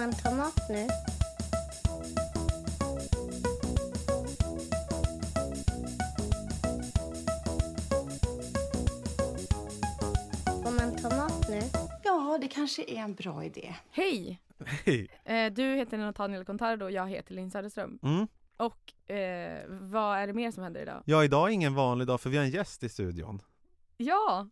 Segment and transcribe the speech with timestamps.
[0.00, 0.88] Man ta mat nu?
[10.44, 11.60] Får man ta mat nu?
[12.04, 13.74] Ja, det kanske är en bra idé.
[13.90, 14.40] Hej!
[14.84, 15.08] Hej.
[15.24, 17.98] Eh, du heter Nathaniel Contardo och jag heter Linn Söderström.
[18.02, 18.26] Mm.
[18.56, 21.02] Och eh, vad är det mer som händer idag?
[21.04, 23.42] Ja, idag är ingen vanlig dag för vi har en gäst i studion.
[23.96, 24.48] Ja,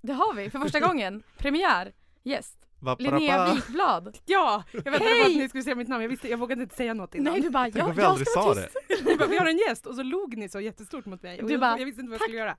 [0.00, 1.22] det har vi för första gången.
[1.38, 2.69] Premiär, gäst.
[2.98, 3.54] Linnea.
[3.54, 4.18] Wikblad.
[4.26, 5.24] Ja, jag väntade Hej!
[5.24, 6.02] på att ni skulle säga mitt namn.
[6.02, 7.32] Jag, visste, jag vågade inte säga något innan.
[7.32, 8.66] Nej du bara, Tänk ja, om vi jag aldrig ska sa vara det.
[8.88, 9.04] tyst.
[9.04, 11.38] Ni bara, vi har en gäst och så log ni så jättestort mot mig.
[11.42, 12.56] Du jag, bara, jag visste inte vad jag skulle göra.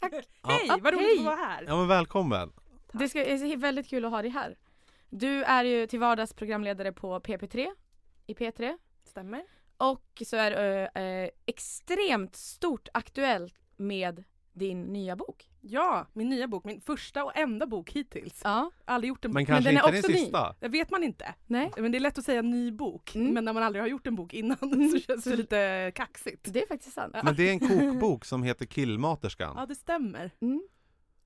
[0.48, 1.18] Hej, Ja, vad roligt hej.
[1.18, 1.64] att vara här.
[1.68, 2.52] Ja men välkommen.
[2.92, 4.56] Det ska, det är väldigt kul att ha dig här.
[5.10, 7.66] Du är ju till vardags programledare på PP3
[8.26, 9.42] i P3 Stämmer.
[9.76, 15.48] och så är du eh, extremt stort aktuellt med din nya bok.
[15.66, 18.40] Ja, min nya bok, min första och enda bok hittills.
[18.44, 19.34] Ja, Aldrig gjort en bok.
[19.34, 20.18] Men kanske den är inte din också ny.
[20.18, 20.54] sista.
[20.60, 21.34] Det vet man inte.
[21.46, 23.14] nej, Men det är lätt att säga ny bok.
[23.14, 23.34] Mm.
[23.34, 26.52] Men när man aldrig har gjort en bok innan så känns det lite kaxigt.
[26.52, 27.16] det är faktiskt sant.
[27.24, 29.54] Men det är en kokbok som heter Killmaterskan.
[29.56, 30.30] Ja, det stämmer.
[30.40, 30.62] Mm.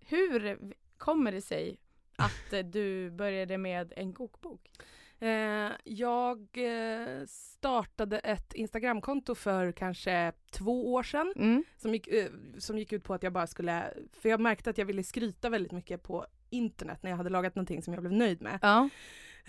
[0.07, 0.59] Hur
[0.99, 1.81] kommer det sig
[2.17, 4.71] att eh, du började med en kokbok?
[5.21, 11.65] Eh, jag eh, startade ett Instagramkonto för kanske två år sedan Mm.
[11.77, 12.27] som gick, eh,
[12.59, 15.49] som gick ut på att jag bara skulle, för jag märkte att jag ville skryta
[15.49, 18.59] väldigt mycket på internet när jag hade lagat någonting som jag blev nöjd med.
[18.63, 18.89] Ja.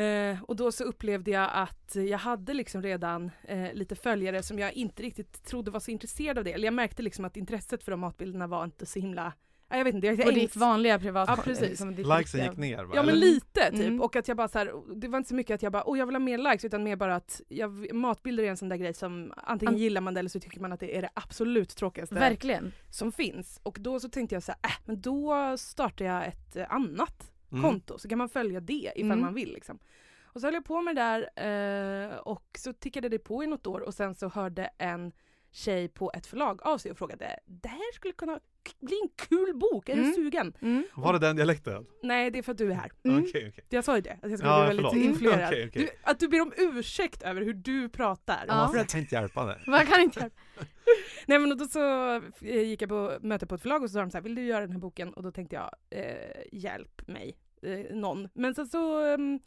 [0.03, 4.59] Eh, och då så upplevde jag att jag hade liksom redan eh, lite följare som
[4.59, 6.53] jag inte riktigt trodde var så intresserade av det.
[6.53, 9.34] Eller jag märkte liksom att intresset för de matbilderna var inte så himla,
[9.69, 10.07] ja, jag vet inte.
[10.07, 11.30] Jag, jag Och ängs- ditt vanliga privat...
[11.30, 11.69] Ja, precis.
[11.69, 12.94] liksom Likesen gick ner va?
[12.96, 14.02] Ja men lite typ Mm.
[14.02, 16.00] och att jag bara så här, det var inte så mycket att jag bara åh
[16.00, 18.78] jag vill ha mer likes utan mer bara att jag, matbilder är en sån där
[18.78, 21.09] grej som antingen An- gillar man det eller så tycker man att det är det
[21.13, 22.72] absolut tråkigaste Verkligen.
[22.90, 23.59] som finns.
[23.63, 27.31] Och då så tänkte jag så här, äh, men då startar jag ett eh, annat
[27.51, 27.63] Mm.
[27.63, 29.19] konto så kan man följa det ifall Mm.
[29.22, 29.80] man vill liksom.
[30.24, 33.47] Och så höll jag på med det där eh, och så tickade det på i
[33.47, 35.12] något år och sen så hörde en
[35.51, 38.40] tjej på ett förlag av sig och frågade det här skulle kunna
[38.80, 40.06] bli en kul bok, är Mm.
[40.06, 40.53] du sugen?
[40.62, 40.84] Mm.
[40.96, 41.85] Var det den dialekten?
[42.03, 42.91] Nej det är för att du är här.
[43.03, 43.19] Mm.
[43.24, 43.66] Okej okej.
[43.69, 45.06] Jag sa ju det, att jag skulle Ja, bli väldigt förlåt.
[45.06, 45.47] influerad.
[45.47, 45.81] Okej, okej.
[45.81, 48.46] Du, att du ber om ursäkt över hur du pratar.
[48.47, 48.72] Ja.
[48.75, 49.59] Jag kan inte hjälpa det.
[49.68, 50.35] Vad kan inte hjälpa?
[51.25, 53.94] nej men och då så eh, gick jag på möte på ett förlag och så
[53.94, 55.13] sa de så här, vill du göra den här boken?
[55.13, 58.30] Och då tänkte jag, eh, hjälp mig, eh, någon.
[58.34, 59.40] Men sen så um,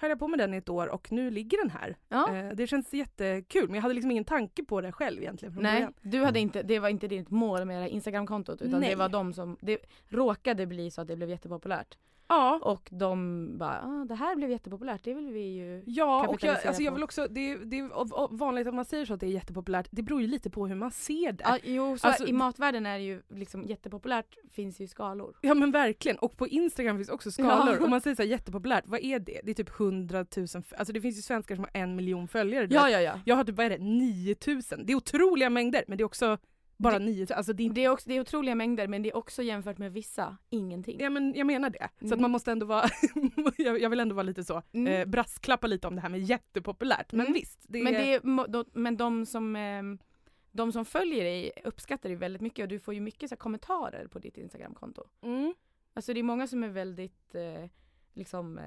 [0.00, 1.96] höll jag på med den i ett år och nu ligger den här.
[2.08, 2.36] Ja.
[2.36, 5.62] Eh, det känns jättekul men jag hade liksom ingen tanke på det själv egentligen från
[5.62, 5.94] Nej, början.
[6.02, 8.90] du hade inte, det var inte ditt mål med det här Instagramkontot utan Nej.
[8.90, 9.78] det var de som, det
[10.08, 11.98] råkade bli så att det blev jättepopulärt.
[12.30, 16.44] Ja, Och de bara, ah, det här blev jättepopulärt, det vill vi ju Ja, och
[16.44, 19.26] jag, alltså jag vill också, det, det är vanligt att man säger så att det
[19.26, 19.88] är jättepopulärt.
[19.90, 21.44] Det beror ju lite på hur man ser det.
[21.46, 25.36] Ja, jo, så Alltså, i matvärlden är det ju liksom jättepopulärt, finns ju skalor.
[25.40, 27.76] Ja men verkligen, och på Instagram finns också skalor.
[27.78, 27.84] Ja.
[27.84, 29.40] Om man säger så här jättepopulärt, vad är det?
[29.44, 32.28] Det är typ 100 000, f- alltså det finns ju svenskar som har en miljon
[32.28, 32.66] följare.
[32.70, 33.20] Ja, ja, ja.
[33.24, 34.86] Jag har typ, vad är det, 9000.
[34.86, 36.38] Det är otroliga mängder men det är också
[36.82, 37.36] bara 9000.
[37.36, 39.78] Alltså det är Det är, också, det är otroliga mängder men det är också jämfört
[39.78, 41.00] med vissa, ingenting.
[41.00, 41.88] ja men jag menar det.
[41.98, 42.22] Så att Mm.
[42.22, 42.88] man måste ändå vara,
[43.56, 44.92] jag, jag vill ändå vara lite så, Mm.
[44.92, 47.12] eh, brasklappa lite om det här med jättepopulärt.
[47.12, 47.32] Men Mm.
[47.32, 47.64] visst.
[47.68, 49.98] Det Men, det är, de, men de som ehm,
[50.52, 54.06] de som följer dig uppskattar det väldigt mycket och du får ju mycket så kommentarer
[54.06, 55.02] på ditt Instagramkonto.
[55.22, 55.54] mm.
[55.94, 57.70] Alltså det är många som är väldigt eh,
[58.14, 58.64] liksom, eh,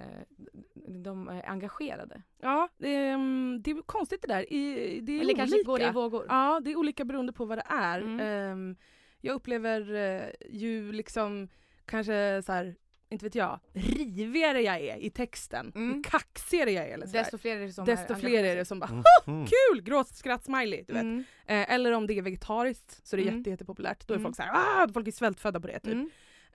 [1.04, 2.22] de är engagerade.
[2.42, 4.54] Ja, det är, mm, det är konstigt det där.
[4.54, 5.68] I, det är Eller kanske olika.
[5.72, 6.26] går det i vågor.
[6.30, 8.02] Ja, det är olika beroende på vad det är.
[8.02, 8.20] Mm.
[8.20, 8.76] Ehm,
[9.22, 11.48] jag upplever eh, ju liksom
[11.86, 12.76] kanske så här
[13.10, 15.96] inte vet jag, rivigare jag är i texten, Mm.
[15.98, 18.66] ju kaxigare jag är eller Desto fler är det som desto är fler är det
[18.66, 19.46] som bara Mhm.
[19.46, 21.02] kul, gråt, skratt, smiley, du vet.
[21.04, 21.24] Mm.
[21.46, 23.38] Eh, eller om det är vegetariskt så är det Mm.
[23.38, 24.08] jätte, jättepopulärt.
[24.08, 24.24] Då är Mm.
[24.24, 25.94] folk så här, ah, folk är svältfödda på det typ.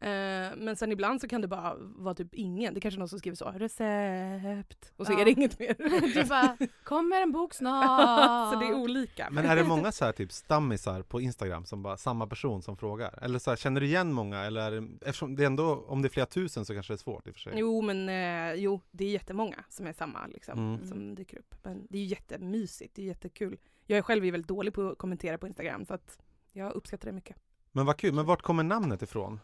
[0.01, 0.53] Mm.
[0.53, 3.09] Eh, men sen ibland så kan det bara vara typ ingen, det är kanske någon
[3.09, 5.21] som skriver så, recept, och så Ja.
[5.21, 5.75] är det inget mer.
[6.15, 8.53] Du bara, kommer en bok snart.
[8.53, 9.29] så det är olika.
[9.31, 12.77] Men är det många så här typ stammisar på Instagram som bara samma person som
[12.77, 13.19] frågar?
[13.23, 14.39] Eller så här, känner du igen många?
[14.45, 16.95] Eller är det, eftersom det är ändå, om det är flera tusen så kanske det
[16.95, 17.53] är svårt i och för sig.
[17.57, 20.89] Jo men eh, jo, det är jättemånga som är samma liksom, Mm.
[20.89, 21.55] som dyker upp.
[21.63, 23.59] Men det är ju jättemysigt, det är jättekul.
[23.87, 26.19] Jag är själv är väldigt dålig på att kommentera på Instagram så att
[26.53, 27.37] jag uppskattar det mycket.
[27.73, 29.41] Men vad kul, men vart kommer namnet ifrån?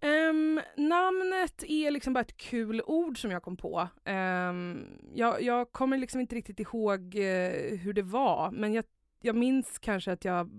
[0.00, 3.88] Ehm, namnet är liksom bara ett kul ord som jag kom på.
[4.04, 4.84] Ehm,
[5.14, 8.84] jag, jag kommer liksom inte riktigt ihåg eh, hur det var men jag,
[9.22, 10.50] jag minns kanske att jag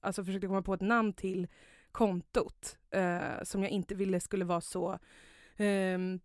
[0.00, 1.48] alltså, försökte komma på ett namn till
[1.92, 4.98] kontot eh, som jag inte ville skulle vara så
[5.58, 6.20] um,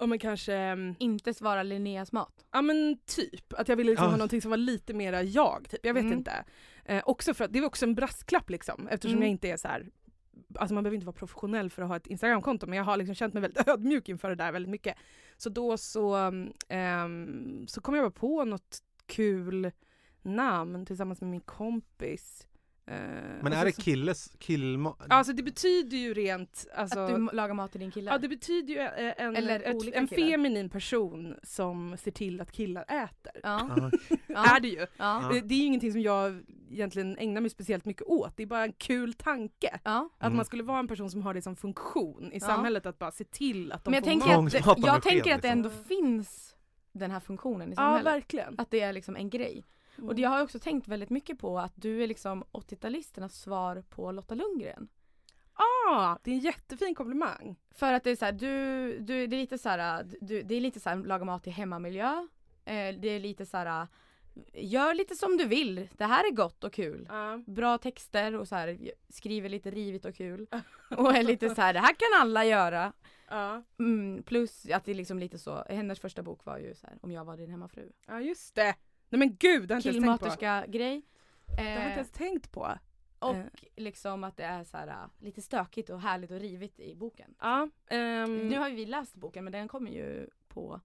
[0.00, 2.44] om man kanske, Inte svara Linneas mat.
[2.52, 4.10] ja men typ, att jag ville liksom Ja.
[4.10, 5.80] ha någonting som var lite mera jag, typ.
[5.86, 6.18] jag vet Mm.
[6.18, 6.44] inte.
[6.84, 9.22] Eh, också för att det är också en brasklapp liksom eftersom Mm.
[9.22, 9.86] jag inte är så här.
[10.54, 13.14] Alltså man behöver inte vara professionell för att ha ett Instagramkonto men jag har liksom
[13.14, 14.96] känt mig väldigt ödmjuk inför det där väldigt mycket.
[15.36, 19.70] Så då så, um, så kom jag bara på något kul
[20.22, 22.46] namn tillsammans med min kompis.
[22.90, 22.96] Eh,
[23.42, 24.96] Men är det killes, killma...
[25.08, 28.10] Alltså det betyder ju rent, alltså, att du lagar mat till din kille.
[28.10, 32.40] Ja det betyder ju eh, en, Eller ett, olika en feminin person som ser till
[32.40, 33.32] att killar äter.
[33.42, 33.68] ja.
[33.70, 33.90] Ah,
[34.28, 34.56] ja.
[34.56, 34.86] Är det ju.
[34.96, 35.30] Ja.
[35.32, 38.36] Det- Det är ju ingenting som jag egentligen ägnar mig speciellt mycket åt.
[38.36, 39.80] Det är bara en kul tanke.
[39.84, 40.08] Ja.
[40.18, 40.36] Att Mm.
[40.36, 42.46] man skulle vara en person som har det som funktion i Ja.
[42.46, 44.42] samhället att bara se till att de Men jag får tänker,
[44.76, 44.78] mat.
[44.86, 45.50] jag tänker att det liksom.
[45.50, 46.54] ändå finns
[46.92, 48.06] den här funktionen i Ja samhället.
[48.06, 48.54] verkligen.
[48.58, 49.64] att det är liksom en grej.
[50.08, 53.84] Och det, jag har också tänkt väldigt mycket på att du är liksom 80-talisternas svar
[53.90, 54.88] på Lotta Lundgren.
[55.88, 57.56] ah, det är en jättefin komplimang.
[57.70, 60.54] För att det är så här, du, du, det är lite så här, du, det
[60.54, 62.28] är lite så här, laga mat i hemmamiljö.
[62.64, 63.86] Eh, det är lite så här,
[64.54, 65.88] gör lite som du vill.
[65.96, 67.06] Det här är gott och kul.
[67.08, 67.42] Ja.
[67.46, 70.46] Bra texter och så här, skriver lite rivigt och kul.
[70.96, 72.92] Och är lite så här, det här kan alla göra.
[73.28, 73.62] Ja.
[73.78, 76.98] Mm, plus att det är liksom lite så, hennes första bok var ju så här,
[77.02, 77.92] om jag var din hemmafru.
[78.06, 78.74] ja just det.
[79.10, 80.66] Nej men gud, det har jag inte ens tänkt på.
[80.72, 81.02] Grej.
[81.56, 82.78] Det har jag inte Eh, ens tänkt på.
[83.18, 83.44] och eh.
[83.76, 87.34] liksom att det är så här, äh, lite stökigt och härligt och rivigt i boken.
[87.40, 90.80] Ja, ehm, Nu har ju vi läst boken men den kommer ju på,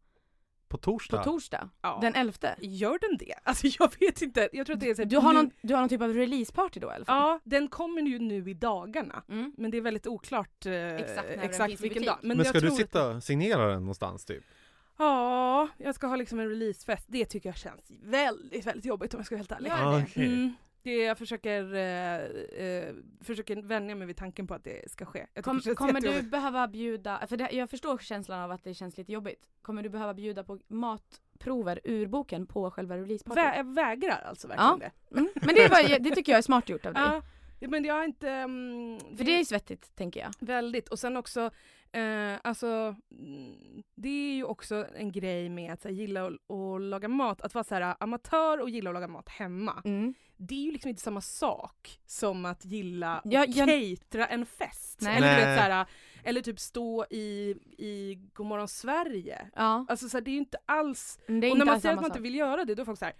[0.68, 1.24] På på torsdag?
[1.24, 1.70] torsdag.
[1.82, 1.98] ja.
[2.02, 2.34] Den 11.
[2.60, 3.34] Gör den det?
[3.44, 4.50] Alltså jag vet inte.
[4.54, 6.14] Jag tror att det är så här- Du har, någon, du har någon typ av
[6.14, 7.18] releaseparty då i alla fall?
[7.18, 9.24] Ja, den kommer ju nu i dagarna.
[9.30, 9.54] Mm.
[9.58, 12.18] Men det är väldigt oklart eh, Exakt exakt vilken dag.
[12.22, 14.44] Men, jag ska du sitta och signera den någonstans typ?
[14.98, 17.06] Ja, jag ska ha liksom en releasefest.
[17.08, 19.72] Det tycker jag känns väldigt, väldigt jobbigt om jag ska vara helt ärlig.
[19.74, 20.04] Ah, det?
[20.04, 20.26] okej.
[20.28, 20.54] Mm,
[20.84, 22.16] det jag försöker, eh,
[22.66, 25.26] eh, försöker vänja mig vid tanken på att det ska ske.
[25.44, 28.98] Kom, det kommer du behöva bjuda, för det, jag förstår känslan av att det känns
[28.98, 29.50] lite jobbigt.
[29.62, 33.44] Kommer du behöva bjuda på matprover ur boken på själva releasepartyt?
[33.44, 34.90] Vä- jag vägrar alltså verkligen Ja.
[35.10, 35.18] det.
[35.20, 35.30] Mm.
[35.36, 37.22] Men det, var, det tycker jag är smart gjort av dig.
[37.60, 38.30] Ja, men jag har inte...
[38.30, 40.34] mm, För det är svettigt tänker jag.
[40.40, 40.88] Väldigt.
[40.90, 41.52] Och sen också,
[41.96, 42.96] eh, alltså,
[43.96, 47.42] det är ju också en grej med att så här, gilla att, laga mat.
[47.42, 49.82] Att vara så här, amatör och gilla att laga mat hemma.
[49.86, 50.14] Mm.
[50.38, 54.46] Det är ju liksom inte samma sak som att gilla Ja, att jag- catera en
[54.46, 55.00] fest.
[55.02, 55.18] Nej.
[55.18, 55.86] Eller, vet, så här,
[56.24, 59.50] eller typ stå i, i Godmorgon Sverige.
[59.56, 61.20] Ja, Alltså så här, det är ju inte alls...
[61.28, 62.86] men det är och när man säger att man inte vill göra det, då är
[62.86, 63.14] folk så här,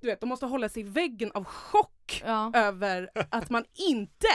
[0.00, 2.50] du vet, de måste hålla sig i väggen av chock Ja.
[2.54, 4.26] över att man inte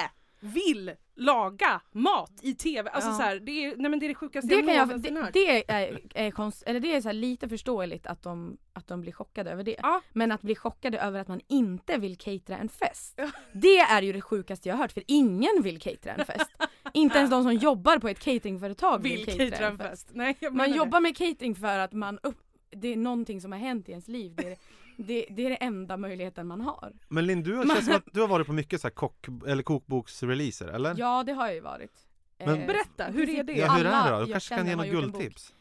[0.42, 2.90] vill laga mat i tv.
[2.90, 3.16] Alltså Ja.
[3.16, 5.34] så här, det, är, nej men det är det sjukaste Det, jag, någonsin det, hört.
[5.34, 9.12] det är, är, konst, eller det är så lite förståeligt att de, att de blir
[9.12, 9.76] chockade över det.
[9.82, 10.02] Ja.
[10.14, 13.14] Men att bli chockade över att man inte vill catera en fest.
[13.18, 13.30] Ja.
[13.54, 16.52] Det är ju det sjukaste jag har hört för ingen vill catera en fest.
[16.94, 20.10] inte ens de som jobbar på ett cateringföretag vill, vill catera en fest.
[20.14, 22.38] Nej, jag Man menar jobbar med catering för att man upp,
[22.70, 24.34] det är någonting som har hänt i ens liv.
[24.36, 24.58] Det är
[24.98, 26.94] det, det, är det enda möjligheten man har.
[27.08, 29.28] Men Linn, du har, känns som att du har varit på mycket så här kock,
[29.48, 30.96] eller kokboksreleaser, eller?
[30.98, 31.92] Ja det har jag ju varit.
[32.38, 33.54] Men- Eh, Berätta, hur är det?
[33.54, 34.26] Ja, hur är det alla då?
[34.26, 35.54] Du kanske kan ge något guldtips?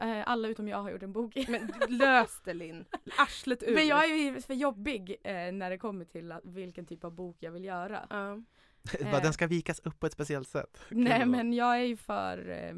[0.00, 1.34] Eh, Alla utom jag har gjort en bok.
[1.48, 2.84] Men lös det Linn.
[3.18, 3.74] Arslet ur.
[3.74, 7.12] Men jag är ju för jobbig eh, när det kommer till att, vilken typ av
[7.14, 8.06] bok jag vill göra.
[8.10, 8.38] Ja.
[9.00, 9.22] Eh.
[9.22, 10.78] Den ska vikas upp på ett speciellt sätt.
[10.88, 11.28] Nej Kul.
[11.28, 12.74] men jag är ju för eh,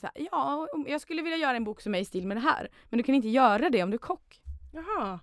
[0.00, 2.40] så här, ja, jag skulle vilja göra en bok som är i stil med det
[2.40, 2.68] här.
[2.90, 4.40] Men du kan inte göra det om du är kock.
[4.72, 5.20] Jaha.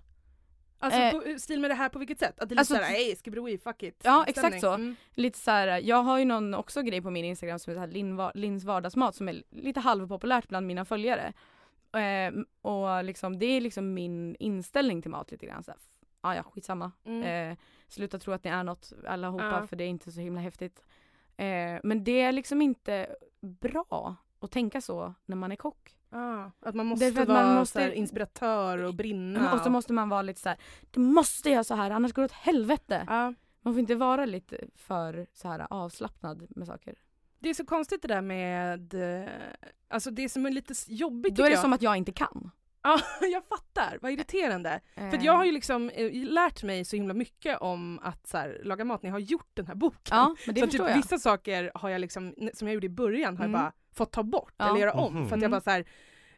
[0.82, 1.12] Alltså Eh.
[1.34, 2.40] på, stil med det här på vilket sätt?
[2.40, 4.00] Att det är lite Alltså, såhär, hej skribroi, fuck it.
[4.04, 4.60] Ja, exakt stämning.
[4.60, 4.72] så.
[4.74, 4.96] Mm.
[5.10, 8.20] Lite så här, jag har ju någon också grej på min Instagram som här Linn,
[8.34, 11.32] Linns vardagsmat som är lite halvpopulärt bland mina följare.
[11.92, 12.32] Eh,
[12.62, 15.62] och liksom, det är liksom min inställning till mat lite grann.
[15.62, 16.92] Så här, f- ah, ja, skitsamma.
[17.04, 17.50] Mm.
[17.52, 17.58] Eh,
[17.88, 19.66] sluta tro att ni är något allihopa Ja.
[19.66, 20.84] för det är inte så himla häftigt.
[21.36, 25.96] Eh, men det är liksom inte bra att tänka så när man är kock.
[26.12, 29.52] Ah, att man måste för att vara man måste- här inspiratör och brinna.
[29.54, 30.58] Och så måste man vara lite så här,
[30.90, 33.04] det måste jag så här annars går det åt helvete.
[33.08, 33.34] Ja.
[33.62, 36.94] Man får inte vara lite för så här avslappnad med saker.
[37.38, 39.28] Det är så konstigt det där med, eh,
[39.88, 41.60] alltså det som är lite jobbigt Då är det jag.
[41.60, 42.50] som att jag inte kan.
[42.82, 43.98] Ja, jag fattar.
[44.02, 44.80] Vad irriterande.
[44.94, 48.36] För att jag har ju liksom eh, lärt mig så himla mycket om att så
[48.38, 50.00] här, laga mat när jag har gjort den här boken.
[50.16, 50.96] Ja, men det så typ, jag.
[50.96, 53.60] vissa saker har jag liksom, som jag gjorde i början har Mm.
[53.60, 53.72] jag bara
[54.04, 54.68] fått ta bort Ja.
[54.68, 55.14] eller göra om.
[55.14, 55.28] Mhm.
[55.28, 55.50] För att jag Mm.
[55.50, 55.84] bara så här,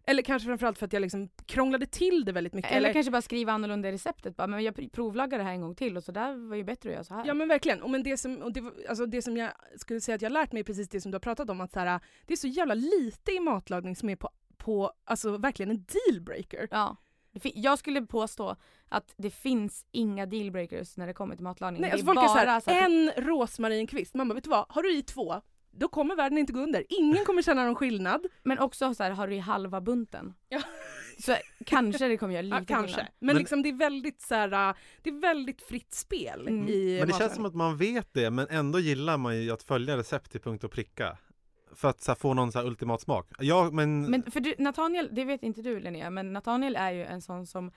[0.06, 2.72] eller kanske framförallt för att jag liksom krånglade till det väldigt mycket.
[2.72, 4.36] Eller, kanske bara skriva annorlunda i receptet.
[4.36, 6.64] Bara, men jag pr- provlaggar det här en gång till och så där var ju
[6.64, 7.24] bättre att göra så här.
[7.26, 10.14] Ja men verkligen, och men det, som, och det, alltså det som jag skulle säga
[10.14, 11.80] att jag har lärt mig är precis det som du har pratat om, att så
[11.80, 15.84] här, det är så jävla lite i matlagning som är på, på alltså verkligen en
[16.08, 16.68] dealbreaker.
[16.70, 16.96] Ja.
[17.54, 18.56] Jag skulle påstå
[18.88, 21.82] att det finns inga dealbreakers när det kommer till matlagning.
[21.82, 24.82] Nej, alltså folk är såhär, så här- en rosmarinkvist, man bara vet du vad, har
[24.82, 25.40] du i två,
[25.72, 26.84] då kommer världen inte gå under.
[26.88, 28.26] Ingen kommer känna någon skillnad.
[28.42, 30.34] Men också så här, har du i halva bunten.
[30.48, 30.60] Ja.
[31.18, 31.36] Så
[31.66, 32.88] kanske det kommer göra lite Ja, kanske.
[32.94, 33.06] skillnad.
[33.18, 36.68] Men, Men- liksom det är väldigt så här, äh, det är väldigt fritt spel Mm.
[36.68, 39.62] i Men det känns som att man vet det men ändå gillar man ju att
[39.62, 41.16] följa recept till punkt och pricka.
[41.74, 43.26] För att så här, få någon så här ultimat smak.
[43.38, 47.04] Ja men, Men för du, Nathaniel, det vet inte du Linnea, men Nathaniel är ju
[47.04, 47.70] en sån som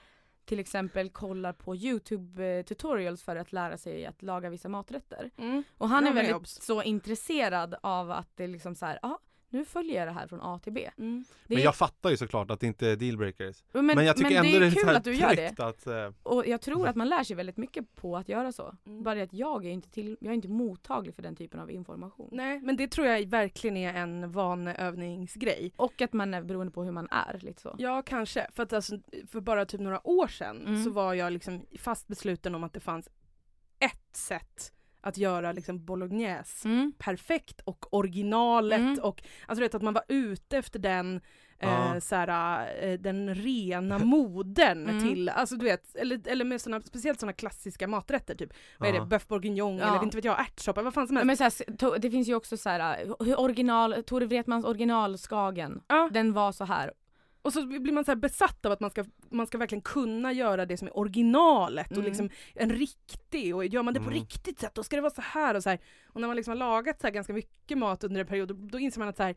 [0.45, 5.31] till exempel kollar på Youtube eh, tutorials för att lära sig att laga vissa maträtter.
[5.37, 5.63] Mm.
[5.77, 6.61] Och han är väldigt obs.
[6.61, 9.19] så intresserad av att det liksom så här, ja
[9.55, 10.89] nu följer jag det här från A till B.
[10.97, 11.25] Mm.
[11.47, 13.63] Det men är- jag fattar ju såklart att det inte är dealbreakers.
[13.71, 15.59] men, Men, jag tycker men ändå det är så kul här att du gör det.
[15.59, 18.75] att eh, Och jag tror att man lär sig väldigt mycket på att göra så.
[18.85, 19.03] Mm.
[19.03, 21.71] Bara det att jag är inte, till, jag är inte mottaglig för den typen av
[21.71, 22.29] information.
[22.31, 25.73] Nej, men det tror jag verkligen är en vaneövningsgrej.
[25.75, 27.39] Och att man är beroende på hur man är.
[27.41, 27.75] Lite så.
[27.77, 28.47] Ja, kanske.
[28.53, 30.83] För att alltså, för bara typ några år sedan Mm.
[30.83, 33.09] så var jag liksom fast besluten om att det fanns
[33.79, 34.71] ett sätt
[35.05, 36.93] att göra liksom bolognese Mm.
[36.97, 38.99] perfekt och originalet Mm.
[39.01, 41.21] och alltså du vet att man var ute efter den
[41.59, 41.93] Ja.
[41.95, 45.01] eh, såhär, eh, den rena modern Mm.
[45.03, 48.93] till, alltså du vet, eller, eller med såna, speciellt sådana klassiska maträtter typ, vad är
[48.93, 49.87] det, boeuf bourguignon Ja.
[49.87, 51.27] eller inte vet jag, ärtsoppa, vad fan som helst.
[51.27, 55.81] men så här, to- det finns ju också så här, hur original, Tore Wretmans originalskagen,
[55.87, 56.09] Ja.
[56.13, 56.91] den var så här.
[57.45, 60.31] Och så blir man så här besatt av att man ska, man ska verkligen kunna
[60.33, 62.05] göra det som är originalet och Mm.
[62.05, 64.19] liksom en riktig och gör man det på Mm.
[64.19, 65.79] riktigt sätt då ska det vara så här och så här.
[66.07, 68.53] Och när man liksom har lagat så här ganska mycket mat under en period då,
[68.53, 69.35] då inser man att så här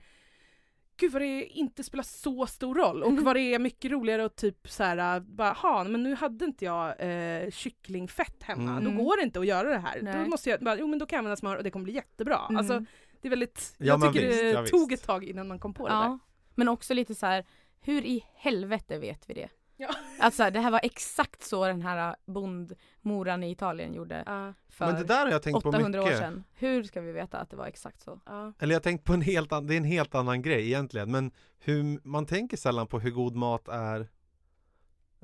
[0.96, 3.24] Gud vad det inte spelar så stor roll och Mm.
[3.24, 6.64] vad det är mycket roligare att typ så här bara ha men nu hade inte
[6.64, 8.84] jag eh, kycklingfett hemma, Mm.
[8.84, 9.98] då går det inte att göra det här.
[9.98, 10.14] Då Nej.
[10.14, 11.94] måste måste jag, bara, jo men då kan jag använda smör och det kommer bli
[11.94, 12.40] jättebra.
[12.48, 12.56] Mm.
[12.58, 12.84] Alltså
[13.20, 15.02] det är väldigt, Ja, jag tycker visst, det ja, tog visst.
[15.02, 16.00] ett tag innan man kom på det där.
[16.02, 16.18] Ja.
[16.54, 17.44] Men också lite så här,
[17.80, 19.48] hur i helvete vet vi det?
[19.80, 19.88] Ja.
[20.18, 24.54] Alltså det här var exakt så den här bondmoran i Italien gjorde Ja.
[24.68, 26.18] för Men det där har jag tänkt på 800 år mycket.
[26.18, 26.44] sedan.
[26.54, 28.20] Hur ska vi veta att det var exakt så?
[28.26, 28.52] Ja.
[28.58, 31.10] Eller jag har tänkt på en helt annan, det är en helt annan grej egentligen
[31.10, 34.00] men hur, man tänker sällan på hur god mat är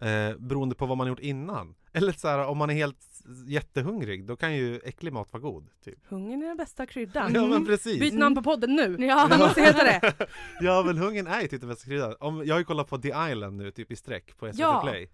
[0.02, 1.74] eh, beroende på vad man gjort innan.
[1.94, 2.98] Eller så här, om man är helt
[3.46, 5.68] jättehungrig då kan ju äcklig mat vara god.
[5.84, 5.98] Typ.
[6.08, 7.34] Hungern är den bästa kryddan.
[7.34, 8.00] Ja men precis.
[8.00, 8.96] Byt namn på podden nu!
[9.06, 9.26] Ja.
[9.30, 10.12] Den måste heta det!
[10.60, 12.14] ja men hungern är ju typ den bästa kryddan.
[12.20, 14.80] Om, jag har ju kollat på The Island nu typ i sträck på SVT Ja.
[14.84, 15.10] Play.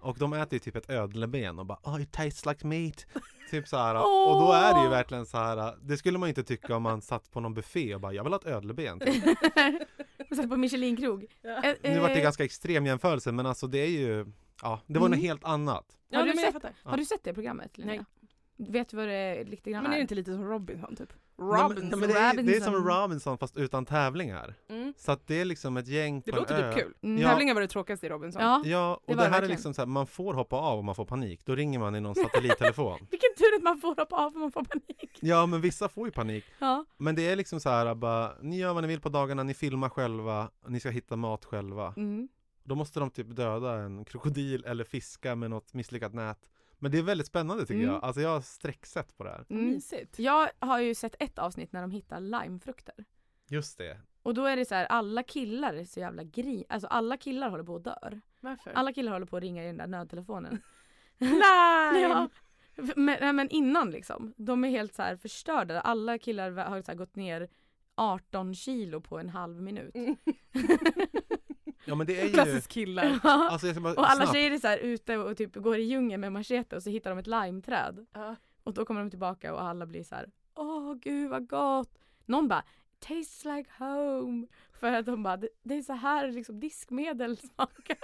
[0.00, 3.06] Och de äter ju typ ett ödleben och bara oh it tastes like meat.
[3.50, 3.96] Typ så här.
[3.96, 4.34] Åh.
[4.34, 5.74] Och då är det ju verkligen så här.
[5.82, 8.24] Det skulle man ju inte tycka om man satt på någon buffé och bara jag
[8.24, 9.00] vill ha ett ödleben.
[9.00, 9.24] Typ.
[10.30, 11.26] Och satt på Michelin-krog.
[11.64, 14.26] Eh, Nu vart det eh, ganska extrem jämförelse men alltså det är ju
[14.62, 15.18] Ja, det var Mm.
[15.18, 15.96] något helt annat.
[16.08, 16.64] Ja, Har du sett-.
[16.84, 17.94] Har du sett det programmet Linnea?
[18.56, 18.68] Nej.
[18.70, 21.12] Vet du vad det är lite grann Men är det inte lite som Robinson typ?
[21.38, 21.88] Robinson?
[21.88, 23.38] nej, men det, är, det är som Robinson.
[23.38, 24.54] Fast utan tävlingar.
[24.68, 24.94] Mm.
[24.96, 26.72] Så att det är liksom ett gäng Det på en låter ö.
[26.74, 26.94] typ kul.
[27.02, 27.22] Mm.
[27.22, 27.28] Ja.
[27.28, 28.42] Tävlingar var det tråkigaste i Robinson.
[28.42, 28.62] Ja.
[28.64, 29.50] Ja, och Det det, här är verkligen.
[29.50, 31.40] liksom så här, man får hoppa av om man får panik.
[31.44, 32.98] Då ringer man i någon satellittelefon.
[33.10, 35.18] Vilken tur att man får hoppa av för man får panik.
[35.20, 36.44] ja, men vissa får ju panik.
[36.58, 36.84] Ja.
[36.98, 39.54] Men det är liksom så här, bara, ni gör vad ni vill på dagarna, ni
[39.54, 41.94] filmar själva, ni ska hitta mat själva.
[41.96, 42.28] Mm.
[42.64, 46.50] Då måste de typ döda en krokodil eller fiska med något misslyckat nät.
[46.78, 47.86] Men det är väldigt spännande tycker Mm.
[47.94, 48.04] jag.
[48.04, 49.44] Alltså jag har sträcksett på det här.
[49.50, 49.66] Mm.
[49.70, 50.18] Mysigt.
[50.18, 52.94] Jag har ju sett ett avsnitt när de hittar limefrukter.
[53.48, 54.00] Just det.
[54.22, 56.64] Och då är det så här, alla killar är så jävla gri...
[56.68, 58.20] Alltså alla killar håller på att dör.
[58.40, 58.70] Varför?
[58.72, 60.62] Alla killar håller på att ringa i den där nödtelefonen.
[61.18, 62.00] Lime!
[62.00, 62.28] ja.
[62.96, 64.34] Men, nej, men innan liksom.
[64.36, 65.80] De är helt så här förstörda.
[65.80, 67.48] Alla killar har så här gått ner
[67.94, 69.94] 18 kilo på en halv minut.
[69.94, 70.16] Mm.
[71.84, 72.32] Ja men det är ju...
[72.32, 73.20] Klassisk killar.
[73.22, 74.32] Alltså jag ska bara och alla snabbt.
[74.32, 77.10] tjejer är så här ute och typ går i djungeln med machete och så hittar
[77.10, 78.06] de ett limeträd.
[78.12, 78.36] Ja.
[78.64, 81.98] Och då kommer de tillbaka och alla blir så här: åh gud vad gott.
[82.26, 82.64] Någon bara
[82.98, 84.46] tastes like home.
[84.72, 87.96] För att de bara, det, är så här liksom diskmedel smakar.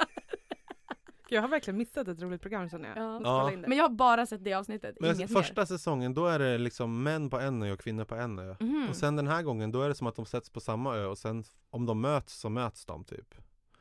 [1.31, 2.99] Jag har verkligen missat ett roligt program känner jag.
[2.99, 3.21] Ja.
[3.25, 3.57] Ja.
[3.67, 7.03] Men jag har bara sett det avsnittet, Men inget första säsongen då är det liksom
[7.03, 8.47] män på en ö och kvinnor på en ö.
[8.47, 8.57] mer.
[8.61, 8.89] Mhm.
[8.91, 11.07] Och sen den här gången då är det som att de sätts på samma ö
[11.07, 13.35] och sen om de möts så möts de typ.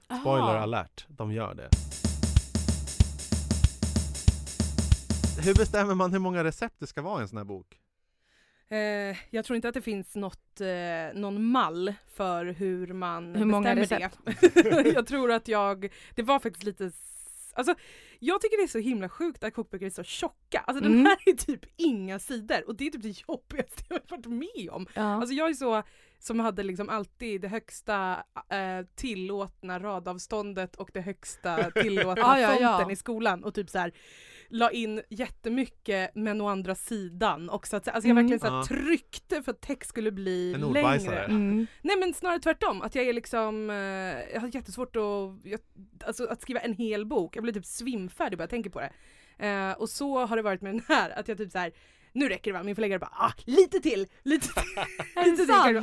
[0.08, 0.58] Spoiler Aha.
[0.58, 1.70] alert, de gör det.
[5.46, 7.80] Hur bestämmer man hur många recept det ska vara i en sån här bok?
[8.70, 13.46] Eh, jag tror inte att det finns något, eh, någon mall för hur man Hur
[13.46, 14.12] många bestämmer
[14.84, 14.90] det.
[14.94, 16.92] jag tror att jag, det var faktiskt lite,
[17.54, 17.76] alltså
[18.20, 20.60] jag tycker det är så himla sjukt att kokböcker är så tjocka.
[20.68, 21.06] Alltså den Mm.
[21.06, 24.70] här är typ inga sidor och det är typ det jobbigaste jag har varit med
[24.72, 24.88] om.
[24.94, 25.02] Ja.
[25.02, 25.84] Alltså jag är så
[26.28, 32.58] som hade liksom alltid det högsta eh, tillåtna radavståndet och det högsta tillåtna Ja, ja,
[32.60, 32.72] ja.
[32.72, 33.92] fonten i skolan och typ så här
[34.50, 38.26] la in jättemycket men å andra sidan och så att, alltså jag Mm.
[38.26, 41.24] verkligen så här, tryckte för att text skulle bli En längre.
[41.24, 41.68] Mm.
[41.82, 43.76] Nej men snarare tvärtom, att jag är liksom, eh,
[44.34, 45.60] jag har jättesvårt att, jag,
[46.06, 48.92] alltså att skriva en hel bok, jag blir typ svimfärdig bara jag tänker på det.
[49.48, 51.72] Eh, och så har det varit med den här, att jag typ så här.
[52.18, 52.64] Nu räcker det va?
[52.64, 54.64] Min förläggare bara ah, lite till, lite till,
[55.26, 55.48] lite till.
[55.48, 55.80] kan du-.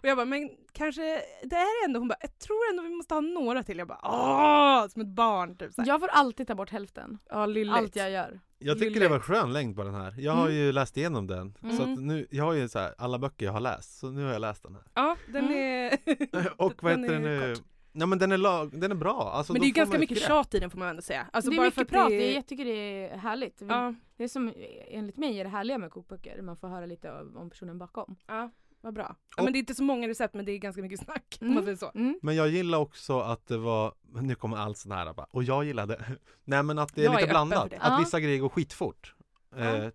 [0.00, 1.02] Och jag bara men kanske,
[1.42, 3.78] det är ändå, hon bara jag tror ändå vi måste ha några till.
[3.78, 5.88] Jag bara åh, som ett barn typ så här.
[5.88, 7.18] Jag får alltid ta bort hälften.
[7.28, 7.76] Ja, lylligt.
[7.76, 8.40] Allt jag gör.
[8.58, 10.14] Jag tycker det var skön längd på den här.
[10.18, 10.56] Jag har Mm.
[10.56, 11.54] ju läst igenom den.
[11.60, 11.92] Så Mm.
[11.94, 14.32] att nu, jag har ju så här, alla böcker jag har läst, så nu har
[14.32, 14.82] jag läst den här.
[14.94, 15.56] Ja, den Mm.
[15.56, 16.52] är...
[16.56, 17.54] Och vad heter den nu?
[17.54, 17.64] kort.
[17.96, 19.30] Ja men den är, lag, den är bra.
[19.34, 20.26] Alltså, men det är ganska mycket grepp.
[20.28, 21.26] tjat i den får man ändå säga.
[21.32, 22.70] Alltså, det är bara mycket för att prat, det är, jag tycker det
[23.10, 23.62] är härligt.
[23.68, 24.52] Ja, Det är som,
[24.88, 28.16] enligt mig är det härliga med kokböcker, man får höra lite om personen bakom.
[28.26, 29.16] ja, vad bra.
[29.36, 31.58] Ja, men det är inte så många recept men det är ganska mycket snack om
[31.58, 31.76] Mm.
[31.76, 31.90] så.
[31.94, 32.18] Mm.
[32.22, 35.64] Men jag gillar också att det var, nu kommer allt sån här bara, och jag
[35.64, 36.04] gillade,
[36.44, 37.72] nej men att det är Jag är lite öppen blandat.
[37.80, 37.96] Att Ja.
[37.98, 39.14] vissa grejer går skitfort.
[39.56, 39.76] Ja.
[39.76, 39.88] Eh,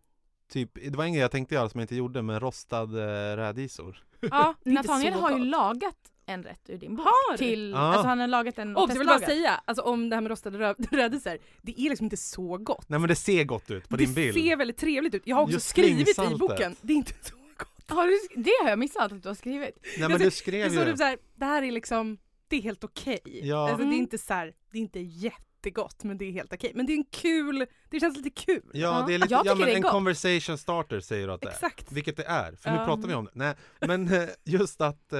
[0.51, 3.35] typ, det var en grej jag tänkte göra som jag inte gjorde, med rostad eh,
[3.37, 4.03] rädisor.
[4.21, 5.97] Ja, är Nathaniel har ju lagat
[6.29, 7.05] en rätt ur din bok.
[7.05, 7.37] Har du?
[7.37, 7.77] Till, Ja.
[7.77, 10.29] Alltså han har lagat en Och jag vill bara säga, alltså om det här med
[10.29, 10.75] rostade rö-
[11.61, 12.89] det är liksom inte så gott.
[12.89, 14.33] Nej men det ser gott ut på det din bild.
[14.33, 15.21] ser väldigt trevligt ut.
[15.25, 17.97] Jag har också Just skrivit i boken, det är inte så gott.
[17.97, 19.77] Har du, det har jag missat att du har skrivit.
[19.99, 22.17] Nej men du Det skrev ju typ så här, det här är liksom,
[22.47, 23.19] det är helt okej.
[23.43, 23.61] Ja.
[23.61, 23.99] Alltså, det är Mm.
[23.99, 26.71] inte så här, det är inte jättegott men det är helt okej.
[26.75, 28.61] Men det är en kul, det känns lite kul.
[28.73, 29.05] Ja, Ja.
[29.07, 29.91] det är lite, Jag ja tycker men det är en gott.
[29.91, 31.51] conversation starter säger du att det är.
[31.51, 31.91] Exakt.
[31.91, 32.85] Vilket det är, för nu Ja.
[32.85, 33.31] pratar vi om det.
[33.33, 34.09] Nej, men
[34.45, 35.19] just att eh,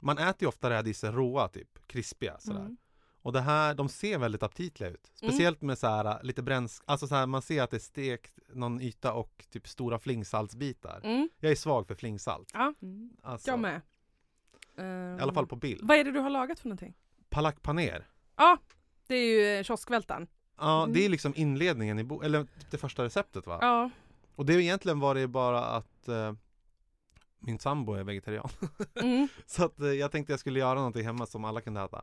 [0.00, 2.60] man äter ju ofta rädisor råa typ, krispiga sådär.
[2.60, 2.76] Mm.
[3.22, 5.10] Och det här, de ser väldigt aptitliga ut.
[5.14, 8.38] Speciellt med så här lite bränns, alltså så här, man ser att det är stekt
[8.54, 11.00] någon yta och typ stora flingsaltsbitar.
[11.04, 11.28] Mm.
[11.40, 12.50] Jag är svag för flingsalt.
[12.54, 13.10] Ja, Mm.
[13.22, 13.80] Alltså, jag med.
[15.18, 15.80] I alla fall på bild.
[15.84, 16.94] Vad är det du har lagat för någonting?
[17.30, 18.06] Palak paner.
[18.36, 18.58] Ja,
[19.06, 20.26] det är ju eh, kioskvältan.
[20.58, 20.94] Ja, Mm.
[20.94, 23.58] det är liksom inledningen i bo- eller typ det första receptet va?
[23.60, 23.90] Ja.
[24.34, 26.32] Och det är egentligen var det bara att eh,
[27.46, 28.48] min sambo är vegetarian.
[29.02, 29.28] Mm.
[29.46, 32.02] Så att eh, jag tänkte jag skulle göra någonting hemma som alla kunde äta.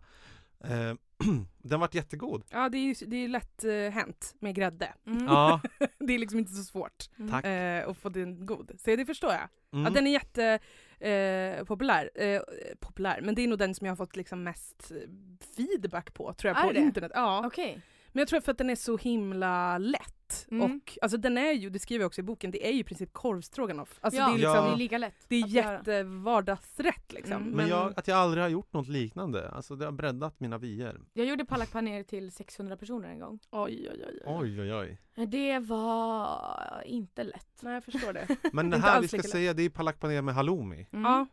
[0.63, 0.93] Eh,
[1.57, 2.43] den vart jättegod.
[2.49, 4.93] Ja, det är ju det är lätt eh, hänt med grädde.
[5.07, 5.25] Mm.
[5.25, 5.61] Ja,
[5.99, 7.31] det är liksom inte så svårt Mm.
[7.31, 7.45] tack.
[7.45, 8.71] eh, att få den god.
[8.79, 9.47] Så det förstår jag.
[9.73, 9.85] Mm.
[9.85, 10.59] Ja, den är jätte
[10.99, 12.09] eh, populär.
[12.15, 12.41] Eh,
[12.79, 13.21] populär.
[13.21, 14.91] Men det är nog den som jag har fått liksom mest
[15.55, 16.79] feedback på tror jag Är på det?
[16.79, 17.11] internet.
[17.15, 17.43] Ja.
[17.45, 17.81] Okej.
[18.11, 20.09] Men jag tror för att den är så himla lätt.
[20.51, 20.63] Mm.
[20.63, 22.83] Och alltså den är ju, det skriver jag också i boken, det är ju i
[22.83, 23.99] princip korvstroganoff.
[24.01, 24.61] Alltså ja, det är liksom, Ja.
[24.61, 25.15] det är lika lätt.
[25.27, 27.33] det är jättevardagsrätt liksom.
[27.41, 27.49] Mm.
[27.49, 31.01] Men jag, att jag aldrig har gjort något liknande, alltså det har breddat mina vyer.
[31.13, 33.39] Jag gjorde palak paner till 600 personer en gång.
[33.51, 34.21] Oj oj oj.
[34.25, 34.61] oj.
[34.61, 34.73] Oj oj
[35.15, 35.25] oj.
[35.27, 37.59] Det var inte lätt.
[37.61, 38.27] Nej jag förstår det.
[38.53, 40.87] Men det här vi ska säga, det är palak paner med halloumi.
[40.91, 41.03] Mm.
[41.11, 41.27] Ja.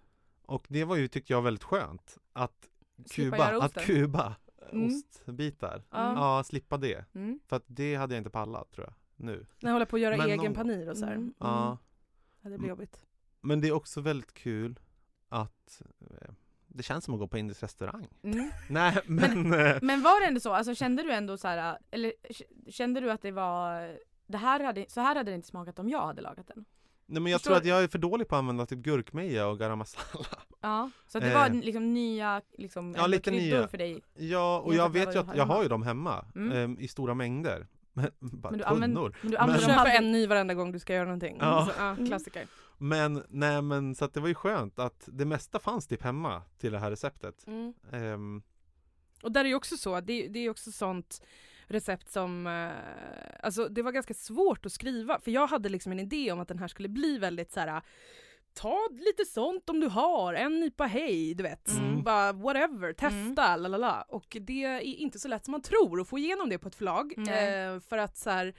[0.46, 2.18] Och det var ju, tyckte jag, väldigt skönt.
[2.32, 2.68] Att
[3.10, 4.36] kuba, att kuba
[4.72, 4.86] Mm.
[4.86, 5.82] ostbitar.
[5.90, 6.14] Ja.
[6.14, 7.04] Ja, slippa det.
[7.14, 7.40] Mm.
[7.46, 8.94] För att det hade jag inte pallat tror jag,
[9.26, 9.46] nu.
[9.60, 11.12] När jag håller på att göra Men egen någon- panir och så här.
[11.12, 11.34] Mm.
[11.38, 11.78] Ja.
[12.42, 13.06] Ja, det blir jobbigt.
[13.40, 14.78] Men det är också väldigt kul
[15.28, 16.30] att eh,
[16.66, 18.08] det känns som att gå på indisk restaurang.
[18.22, 18.50] Mm.
[18.70, 22.12] Nej men, eh, Men var det ändå så, alltså kände du ändå så här, eller
[22.38, 25.78] k- kände du att det var det här hade, så här hade det inte smakat
[25.78, 26.64] om jag hade lagat den?
[27.10, 29.46] Nej men jag Förstår tror att jag är för dålig på att använda typ gurkmeja
[29.46, 30.26] och garam masala.
[30.60, 30.90] Ja.
[31.06, 31.34] Så det Eh.
[31.34, 33.68] var liksom nya liksom, Ja, lite nya.
[33.68, 34.02] för dig?
[34.14, 36.52] Ja, och jag med vet ju att jag har ju dem hemma Mm.
[36.56, 37.66] ehm, i stora mängder.
[37.92, 38.74] Men, bara Men du, tunnor.
[38.74, 39.96] använder, men du Men- använder Du dem köper aldrig.
[39.96, 41.36] en ny varenda gång du ska göra någonting.
[41.40, 41.66] Ja.
[41.66, 42.06] Så, ja Mm.
[42.06, 42.46] klassiker.
[42.78, 46.42] Men nej men så att det var ju skönt att det mesta fanns typ hemma
[46.58, 47.46] till det här receptet.
[47.46, 47.74] Mm.
[47.92, 48.42] Ehm,
[49.22, 51.22] Och där är ju också så, det, det är också sånt
[51.70, 52.70] recept som, eh,
[53.42, 56.48] alltså det var ganska svårt att skriva för jag hade liksom en idé om att
[56.48, 57.82] den här skulle bli väldigt så här.
[58.54, 61.70] Ta lite sånt om du har, en nypa hej, du vet.
[61.70, 62.02] Mm.
[62.02, 64.02] Bara whatever, testa, la la la.
[64.08, 66.74] Och det är inte så lätt som man tror att få igenom det på ett
[66.74, 67.14] förlag.
[67.18, 68.54] Eh, för att så här,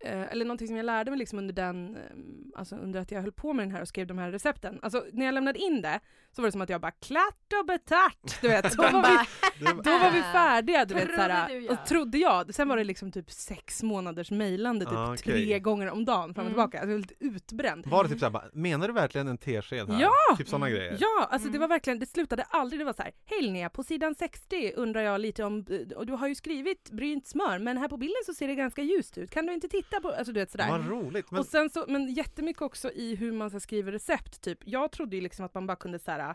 [0.00, 3.20] eh, eller någonting som jag lärde mig liksom under den, eh, alltså under att jag
[3.20, 4.78] höll på med den här och skrev de här recepten.
[4.82, 6.00] Alltså när jag lämnade in det
[6.32, 8.72] så var det som att jag bara klart och betart, du vet.
[8.76, 12.54] Då var vi, då var vi färdiga du vet Trodde såhär, och trodde jag.
[12.54, 15.22] Sen var det liksom typ sex månaders mejlande typ Ah, okej.
[15.46, 16.52] tre gånger om dagen fram och Mm.
[16.52, 16.78] tillbaka.
[16.78, 17.86] Alltså, jag var lite utbränd.
[17.86, 20.00] Var det typ såhär, bara, menar du verkligen en tesked här?
[20.00, 20.36] Ja!
[20.38, 20.96] Typ sådana grejer?
[21.00, 21.60] Ja, alltså det Mm.
[21.60, 25.00] var verkligen, det slutade aldrig, det var så här, hej Linnea, på sidan 60 undrar
[25.00, 25.66] jag lite om,
[25.96, 28.82] och du har ju skrivit brynt smör, men här på bilden så ser det ganska
[28.82, 30.68] ljust ut, kan du inte titta på, alltså du vet sådär.
[30.70, 31.30] Vad roligt.
[31.30, 34.58] Men, Och sen så, men jättemycket också i hur man så skriver recept, typ.
[34.64, 36.34] Jag trodde ju liksom att man bara kunde så här,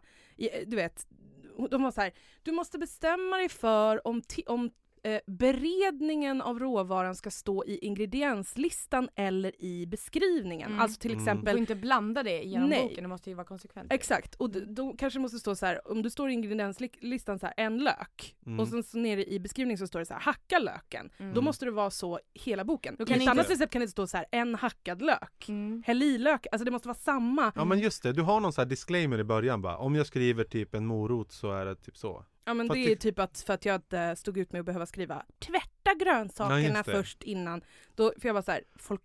[0.66, 1.08] du vet,
[1.70, 4.72] de var så här, du måste bestämma dig för om, om
[5.06, 10.68] eh, beredningen av råvaran ska stå i ingredienslistan eller i beskrivningen.
[10.70, 10.80] Mm.
[10.82, 11.26] Alltså till Mm.
[11.26, 12.84] Du exempel får inte blanda det genom Nej.
[12.84, 13.94] boken, du måste ju vara konsekvent.
[13.94, 17.40] Exakt, och d- då kanske det måste stå så här, om du står i ingredienslistan
[17.40, 18.60] så här, en lök, Mm.
[18.60, 21.10] och sen så nere i beskrivningen så står det så här, hacka löken.
[21.18, 21.34] Mm.
[21.34, 22.94] Då måste det vara så hela boken.
[22.94, 25.46] I kan ett inte- annat recept kan det stå så här, en hackad lök.
[25.50, 25.84] Mm.
[25.86, 27.52] Häll i lök, alltså det måste vara samma.
[27.56, 29.78] ja men just det, du har någon sån här disclaimer i början bara.
[29.78, 32.26] Om jag skriver typ en morot så är det typ så.
[32.46, 34.66] Ja men För det är typ att för att jag inte stod ut med att
[34.66, 36.92] behöva skriva tvätta grönsakerna det.
[36.92, 37.62] först innan.
[37.96, 39.02] Då, för jag var så här, folk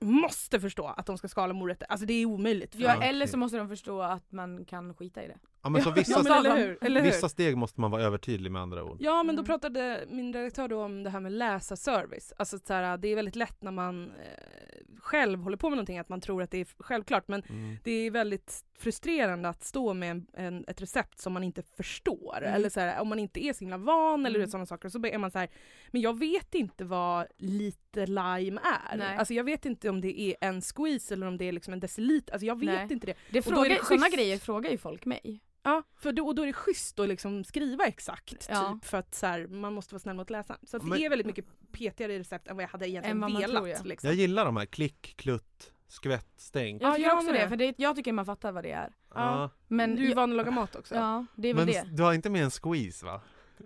[0.00, 1.86] måste förstå att de ska skala morötter.
[1.90, 2.74] Alltså det är omöjligt.
[2.74, 5.38] Ja, eller så måste de förstå att man kan skita i det.
[5.66, 6.78] Ja men så ja, vissa, men eller hur?
[6.80, 7.06] Eller hur?
[7.10, 8.96] vissa steg måste man vara övertydlig med andra ord.
[9.00, 12.32] Ja men då pratade min redaktör då om det här med läsarservice.
[12.36, 15.98] Alltså så här, det är väldigt lätt när man eh, själv håller på med någonting
[15.98, 17.76] att man tror att det är självklart men Mm.
[17.84, 22.36] det är väldigt frustrerande att stå med en, en, ett recept som man inte förstår.
[22.38, 22.54] Mm.
[22.54, 24.50] Eller så här, om man inte är så himla van eller Mm.
[24.50, 24.88] sådana saker.
[24.88, 25.48] Så är man så här,
[25.90, 28.96] men jag vet inte vad lite lime är.
[28.96, 29.16] Nej.
[29.16, 31.80] Alltså jag vet inte om det är en squeeze eller om det är liksom en
[31.80, 32.32] deciliter.
[32.32, 32.92] Alltså jag vet Nej.
[32.92, 33.14] inte det.
[33.30, 35.40] det, Och då är frågar, det sådana grejer frågar ju folk mig.
[35.66, 38.46] Ja, för då, och då är det schysst att liksom skriva exakt.
[38.50, 38.72] Ja.
[38.72, 40.60] Typ, för att så här, man måste vara snäll mot läsaren.
[40.66, 43.34] Så att det Men- är väldigt mycket petigare recept än vad jag hade egentligen man
[43.34, 43.50] velat.
[43.50, 43.78] tror, ja.
[43.84, 44.06] liksom.
[44.08, 46.82] Jag gillar de här klick, klutt, skvätt, stänk.
[46.82, 47.40] Jag Ja, tycker jag också med.
[47.40, 48.92] det, för det, jag tycker man fattar vad det är.
[49.14, 49.50] Ja.
[49.68, 50.94] Men du är van att laga mat också.
[50.94, 51.96] Ja, det är väl Men det.
[51.96, 53.20] du har inte med en squeeze va?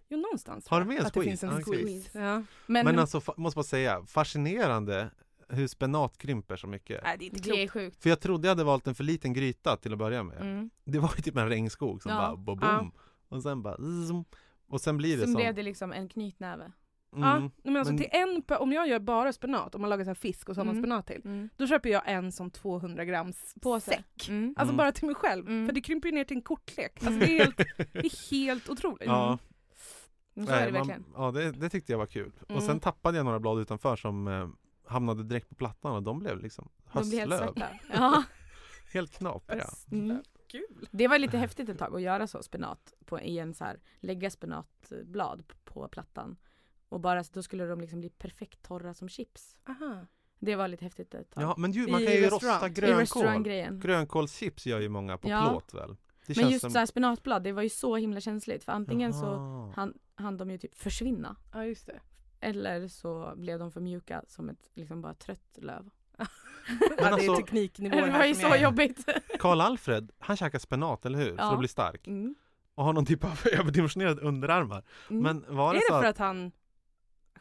[0.08, 0.68] Jo, någonstans.
[0.68, 1.30] Har du med jag en att det squeeze?
[1.46, 2.18] finns en Ah, squeeze.
[2.18, 2.42] Ja.
[2.66, 5.10] Men, Men alltså, måste bara säga, fascinerande
[5.50, 7.00] hur spenat krymper så mycket.
[7.04, 7.72] Nej, det är inte det är klokt.
[7.72, 8.02] sjukt.
[8.02, 10.40] För jag trodde jag hade valt en för liten gryta till att börja med.
[10.40, 10.70] Mm.
[10.84, 12.18] Det var ju typ en regnskog som Ja.
[12.18, 12.76] bara bo Ja.
[12.78, 12.92] boom.
[13.28, 14.24] Och sen bara zoom.
[14.68, 15.34] Och sen blir det Sen som...
[15.42, 16.72] blev det liksom en knytnäve.
[17.16, 17.50] Ja, Mm.
[17.64, 20.14] men alltså Men- till en, om jag gör bara spenat, om man lagar så här
[20.14, 20.82] fisk och så har man Mm.
[20.84, 21.48] spenat till, Mm.
[21.56, 23.90] då köper jag en som 200 grams Påse.
[23.90, 24.28] säck.
[24.28, 24.54] Mm.
[24.56, 24.76] Alltså Mm.
[24.76, 25.66] bara till mig själv, Mm.
[25.66, 26.92] för det krymper ju ner till en kortlek.
[27.06, 29.06] Alltså det, är helt, det är helt otroligt.
[29.06, 29.38] Ja,
[30.34, 31.04] Så är det nej, verkligen.
[31.12, 32.32] man, ja det, det tyckte jag var kul.
[32.48, 34.48] Och sen tappade jag några blad utanför som eh,
[34.90, 37.68] hamnade direkt på plattan och de blev liksom De blir helt höstlöv.
[37.92, 38.22] Ja.
[38.92, 39.66] Helt knapriga.
[39.92, 40.22] Mm.
[40.46, 40.88] Kul.
[40.90, 43.80] Det var lite häftigt ett tag att göra så spenat på, i en så här,
[44.00, 46.36] lägga spenatblad på plattan.
[46.88, 49.56] Och bara så då skulle de liksom bli perfekt torra som chips.
[49.68, 50.06] Aha.
[50.38, 51.42] Det var lite häftigt ett tag.
[51.42, 53.42] Ja men ju, man I kan ju rosta grönkål.
[53.80, 55.48] Grönkålschips gör ju många på Ja.
[55.50, 55.96] plåt väl?
[56.26, 59.12] Det Men just som- så här spenatblad, det var ju så himla känsligt för antingen
[59.14, 59.72] så Jaha.
[59.76, 61.36] hann, hann de ju typ försvinna.
[61.52, 62.00] Ja just det.
[62.40, 65.90] Eller så blev de för mjuka som ett liksom bara trött löv.
[66.18, 66.26] ja,
[66.98, 68.58] det är alltså- tekniknivå Det var ju så är.
[68.62, 69.08] jobbigt.
[69.38, 71.30] Karl Alfred, han käkar spenat, eller hur?
[71.30, 71.52] För Ja.
[71.52, 72.06] att bli stark.
[72.06, 72.34] Mm.
[72.74, 74.84] Och har någon typ av överdimensionerade underarmar.
[75.10, 75.22] Mm.
[75.22, 76.14] Men var det, Är så det för att...
[76.14, 76.52] att han,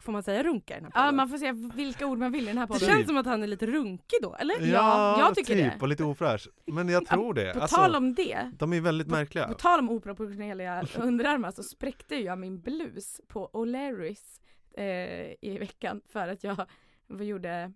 [0.00, 1.16] får man säga runka i den här Ja podden?
[1.16, 2.88] man får säga vilka ord man vill i den här Det podden.
[2.88, 4.66] känns som att han är lite runkig då, eller?
[4.72, 5.80] Ja, jag tycker typ, det.
[5.80, 6.48] och lite ofräsch.
[6.66, 7.52] Men jag tror det.
[7.54, 9.48] På Alltså, tal om det, de är väldigt märkliga.
[9.48, 14.40] på tal om oproportionerliga underarmar så spräckte jag min blus på O'Larrys
[14.74, 16.66] eh, i veckan för att jag
[17.08, 17.72] gjorde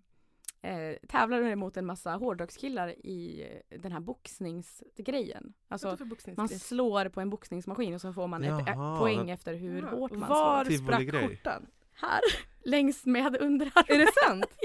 [0.61, 3.45] eh, tävlade mot en massa hårdrockskillar i
[3.79, 5.53] den här boxningsgrejen.
[5.67, 5.97] Alltså
[6.37, 9.81] man slår på en boxningsmaskin och så får man ett Jaha, eh, poäng efter hur
[9.81, 9.89] Ja.
[9.89, 10.77] hårt man Var slår.
[10.77, 11.27] sprack Tivoli-grej.
[11.29, 11.65] skjortan?
[11.93, 12.21] Här,
[12.63, 13.85] längs med underarmen.
[13.87, 14.45] Är det sant?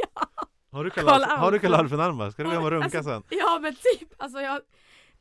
[0.72, 1.04] Alfred,
[1.38, 1.58] har du.
[1.58, 2.30] Karl Alfred-armar?
[2.30, 3.22] Ska du gå hem och runka Alltså, sen?
[3.30, 4.62] Ja men typ, alltså jag har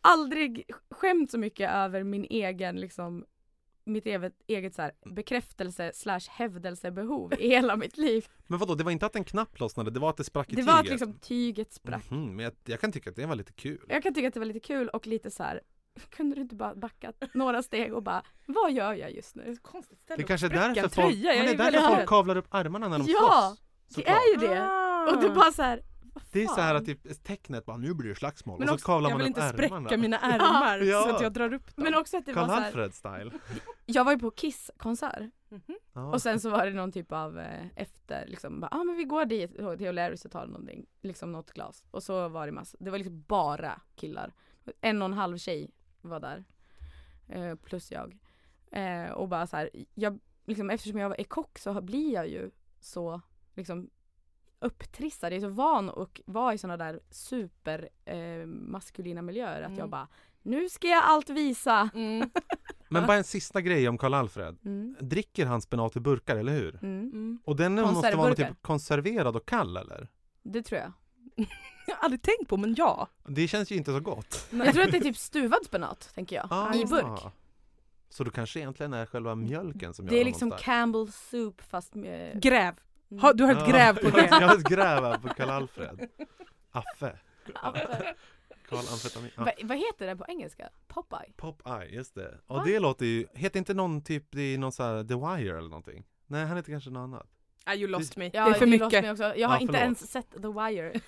[0.01, 3.25] aldrig skämt så mycket över min egen liksom
[3.83, 8.25] mitt eget, eget så här, bekräftelse slash hävdelsebehov i hela mitt liv.
[8.47, 10.55] Men vadå, det var inte att en knapp lossnade, det var att det sprack i
[10.55, 10.73] Det tyget?
[10.73, 12.09] var att liksom tyget sprack.
[12.11, 13.85] Mhm, men jag, jag kan tycka att det var lite kul.
[13.89, 15.61] Jag kan tycka att det var lite kul och lite så här.
[16.09, 19.57] kunde du inte bara backa några steg och bara, vad gör jag just nu?
[19.61, 21.33] Konstigt ställe Det kanske är därför folk, tröja.
[21.43, 23.61] Men det är är därför folk kavlar upp armarna när de Ja, slåss.
[23.87, 24.15] Det såklart.
[24.17, 24.63] är ju det!
[24.63, 25.11] Ah.
[25.11, 25.81] Och det är bara så här,
[26.31, 28.59] Det är så här att typ tecknet bara, nu blir det slagsmål.
[28.59, 29.97] Men och också, så kavlar jag man vill upp inte spräcka ärmarna.
[29.97, 31.03] mina ärmar Ja.
[31.03, 31.83] så att jag drar upp dem.
[31.83, 33.31] Men också att det var så här, Alfred style.
[33.85, 35.61] jag var ju på Kiss-konsert Mhm.
[35.93, 36.05] Ja.
[36.13, 39.03] och sen så var det någon typ av eh, efter liksom, ja ah, men vi
[39.03, 41.83] går dit till O'Larrys och tar någonting, liksom något glas.
[41.91, 44.33] Och så var det massa, det var liksom bara killar.
[44.81, 46.43] En och en halv tjej var där.
[47.27, 48.17] Eh, plus jag.
[48.71, 52.51] Eh, och bara så här, jag, liksom, eftersom jag är kock så blir jag ju
[52.79, 53.21] så
[53.55, 53.89] liksom
[54.59, 55.33] upptrissad.
[55.33, 58.45] Jag är så van att vara i sådana där super eh,
[59.21, 59.79] miljöer att Mm.
[59.79, 60.07] jag bara
[60.41, 61.89] Nu ska jag allt visa.
[61.93, 62.29] Mm.
[62.89, 64.57] Men bara en sista grej om Karl-Alfred.
[64.65, 64.95] Mm.
[64.99, 66.75] Dricker han spenat i burkar, eller hur?
[66.83, 67.01] Mm.
[67.01, 67.39] Mm.
[67.45, 70.07] Och den måste vara typ konserverad och kall eller?
[70.43, 70.91] Det tror jag.
[71.87, 73.07] Jag har aldrig tänkt på men ja.
[73.27, 74.47] Det känns ju inte så gott.
[74.51, 76.47] Jag tror att det är typ stuvad spenat, tänker jag.
[76.51, 76.73] Ah.
[76.75, 77.19] I burk.
[78.09, 80.61] Så det kanske egentligen är själva mjölken som gör Det är honom liksom stark.
[80.61, 82.41] Campbell soup fast med...
[82.41, 82.73] Gräv.
[83.11, 83.21] Mm.
[83.21, 84.25] Ha, du har ett gräv på det.
[84.31, 86.07] Jag har ett gräv här på Karl-Alfred.
[86.71, 87.19] Affe.
[88.69, 89.31] Karl-amfetamin.
[89.37, 89.43] Ja.
[89.43, 90.69] Va, vad heter det på engelska?
[90.87, 91.31] Popeye?
[91.37, 92.37] Pop-Eye, just det.
[92.47, 92.55] Va?
[92.55, 95.69] Och det låter ju, heter inte någon typ i någon så här The Wire eller
[95.69, 96.03] någonting?
[96.27, 97.27] Nej, han heter kanske något annat.
[97.65, 98.29] Ah, you lost me.
[98.33, 98.93] Ja, det är för mycket.
[98.93, 100.99] Jag har Ja, inte ens sett The Wire.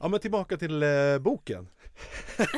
[0.00, 0.88] Ja men tillbaka till eh,
[1.20, 1.68] boken.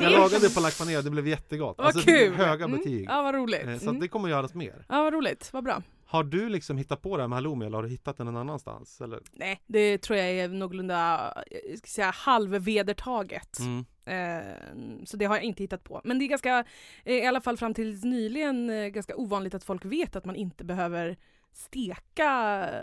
[0.00, 1.78] jag lagade på lack panerad, det blev jättegott.
[1.78, 2.34] Vad Alltså, kul!
[2.34, 2.78] Höga Mm.
[2.78, 3.06] betyg.
[3.10, 3.66] Ja vad roligt.
[3.66, 4.00] Eh, Så Mm.
[4.00, 4.84] det kommer göras mer.
[4.88, 5.82] Ja vad roligt, vad bra.
[6.10, 8.36] Har du liksom hittat på det här med halloumi eller har du hittat den någon
[8.36, 9.00] annanstans?
[9.00, 9.20] Eller?
[9.32, 11.32] Nej, det tror jag är någorlunda,
[11.68, 13.58] jag ska säga halvvedertaget.
[13.58, 13.84] Mm.
[14.06, 16.00] Eh, så det har jag inte hittat på.
[16.04, 16.64] Men det är ganska,
[17.04, 20.64] i alla fall fram till nyligen, eh, ganska ovanligt att folk vet att man inte
[20.64, 21.16] behöver
[21.52, 22.28] steka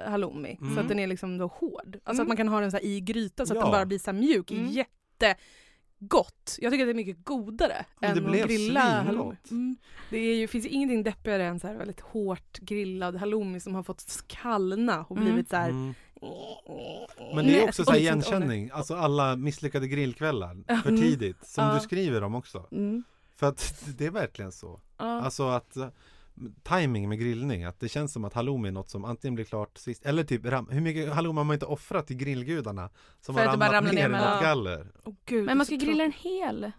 [0.08, 0.76] halloumi Mm.
[0.76, 1.96] så att den är liksom då hård.
[2.04, 2.22] Alltså Mm.
[2.22, 3.64] att man kan ha den så här i gryta så att Ja.
[3.64, 4.52] den bara blir så mjuk.
[4.52, 4.86] Mm.
[6.00, 6.58] Jättegott!
[6.60, 9.36] Jag tycker att det är mycket godare än att grilla halloumi.
[9.52, 9.76] Mm.
[10.10, 13.76] Det är ju, finns ju ingenting deppigare än så här väldigt hårt grillad halloumi som
[13.76, 15.26] har fått kallna och Mm.
[15.28, 15.94] blivit så här Mm.
[17.36, 21.02] Men det är också så här igenkänning, alltså alla misslyckade grillkvällar för Mm.
[21.02, 21.74] tidigt, som Ja.
[21.74, 22.68] du skriver om också.
[22.72, 23.04] Mm.
[23.36, 24.82] För att det är verkligen så.
[24.98, 25.22] Ja.
[25.22, 25.78] Alltså att
[26.64, 29.78] timing med grillning, att det känns som att halloumi är något som antingen blir klart
[29.78, 32.90] sist, eller typ ram- hur mycket halloumi har man inte offrat till grillgudarna
[33.22, 34.88] som För har bara ramlat ramlar ner ner i något galler.
[35.04, 36.72] Åh, gud, Men man ska grilla en hel.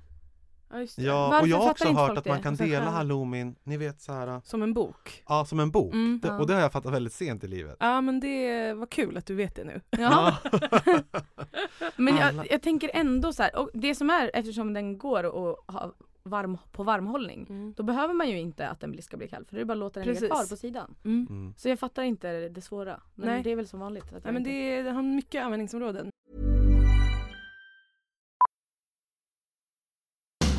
[0.73, 0.87] Ja.
[0.97, 2.92] Ja, Varför och jag har också hört att man kan dela själv.
[2.92, 5.23] halloumin, ni vet så här, Som en bok.
[5.29, 5.92] ja som en bok.
[5.94, 6.21] Mm.
[6.23, 6.38] Det, Ja.
[6.38, 7.77] och det har jag fattat väldigt sent i livet.
[7.81, 9.81] Ja men det var kul att du vet det nu.
[9.90, 10.37] Ja.
[11.97, 15.75] Men jag, jag tänker ändå så här, och det som är eftersom den går att
[15.75, 15.92] ha
[16.29, 19.57] varm, på varmhållning då behöver man ju inte att den blir- ska bli kall för
[19.57, 20.95] det är bara att låta den ligga kvar på sidan.
[21.05, 21.27] Mm.
[21.31, 21.55] Mm.
[21.57, 23.01] Så jag fattar inte det svåra.
[23.14, 23.43] Men Nej.
[23.43, 24.12] det är väl som vanligt.
[24.12, 26.11] Att Ja, men det, det har mycket användningsområden.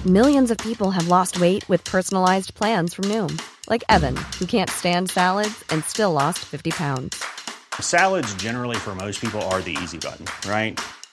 [0.05, 3.38] Millions of people have lost weight with personalized plans from Noom,
[3.69, 7.23] like Evan, who can't stand salads and still lost 50 pounds.
[7.82, 10.79] Salads, generally, for most people, are the easy button, right?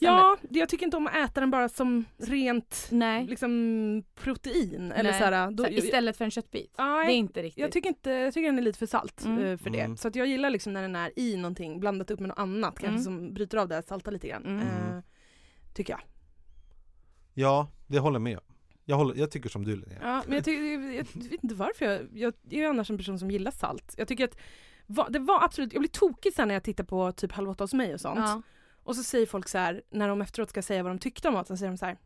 [0.00, 3.26] Ja, det- jag tycker inte om att äta den bara som rent Nej.
[3.26, 4.92] liksom, protein.
[4.92, 5.18] Eller Nej.
[5.20, 6.74] så här, då, Så istället för en köttbit.
[6.78, 7.60] Nej, Det är inte riktigt.
[7.62, 9.44] jag, tycker inte, jag tycker den är lite för salt Mm.
[9.44, 9.80] eh, för det.
[9.80, 9.96] Mm.
[9.96, 12.78] Så att jag gillar liksom när den är i någonting blandat upp med något annat
[12.78, 13.02] kanske Mm.
[13.04, 14.44] som bryter av det, salta lite grann.
[14.46, 14.60] Mm.
[14.60, 15.02] Eh,
[15.74, 16.00] tycker jag.
[17.34, 18.38] Ja, det håller med.
[18.84, 19.98] Jag, håller, jag tycker som du Linnea.
[20.02, 21.84] Ja, men jag, tycker, jag, jag vet inte varför.
[21.84, 23.94] Jag, jag är ju annars en person som gillar salt.
[23.96, 24.36] Jag tycker att
[24.86, 27.64] va, det var absolut, jag blir tokig sen när jag tittar på typ Halv åtta
[27.64, 28.18] hos mig och sånt.
[28.18, 28.42] Ja.
[28.88, 31.34] Och så säger folk så här, när de efteråt ska säga vad de tyckte om
[31.34, 31.96] maten, säger de så här.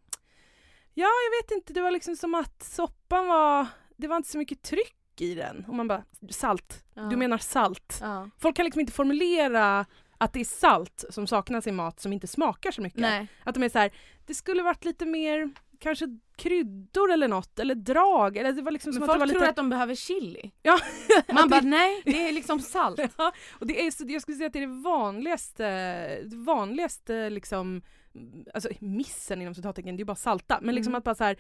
[0.94, 3.66] Ja, jag vet inte, det var liksom som att soppan var,
[3.96, 5.64] det var inte så mycket tryck i den.
[5.68, 6.84] Och man bara, salt.
[6.94, 7.02] Ja.
[7.02, 7.98] Du menar salt.
[8.00, 8.30] Ja.
[8.38, 9.86] Folk kan liksom inte formulera
[10.18, 13.00] att det är salt som saknas i mat som inte smakar så mycket.
[13.00, 13.28] Nej.
[13.44, 13.92] Att de är så här,
[14.26, 15.50] det skulle varit lite mer
[15.82, 18.36] kanske kryddor eller något, eller drag.
[18.36, 19.50] Eller det var liksom Men som folk att det var tror lite...
[19.50, 20.50] att de behöver chili.
[20.62, 20.78] Ja,
[21.34, 23.00] Man bara nej, det är liksom salt.
[23.18, 25.64] Ja, och det är, så, jag skulle säga att det är det vanligaste,
[26.24, 27.82] det vanligaste liksom,
[28.54, 30.58] alltså missen inom citattecken, det är ju bara salta.
[30.62, 30.98] Men liksom Mm.
[30.98, 31.36] att bara så här,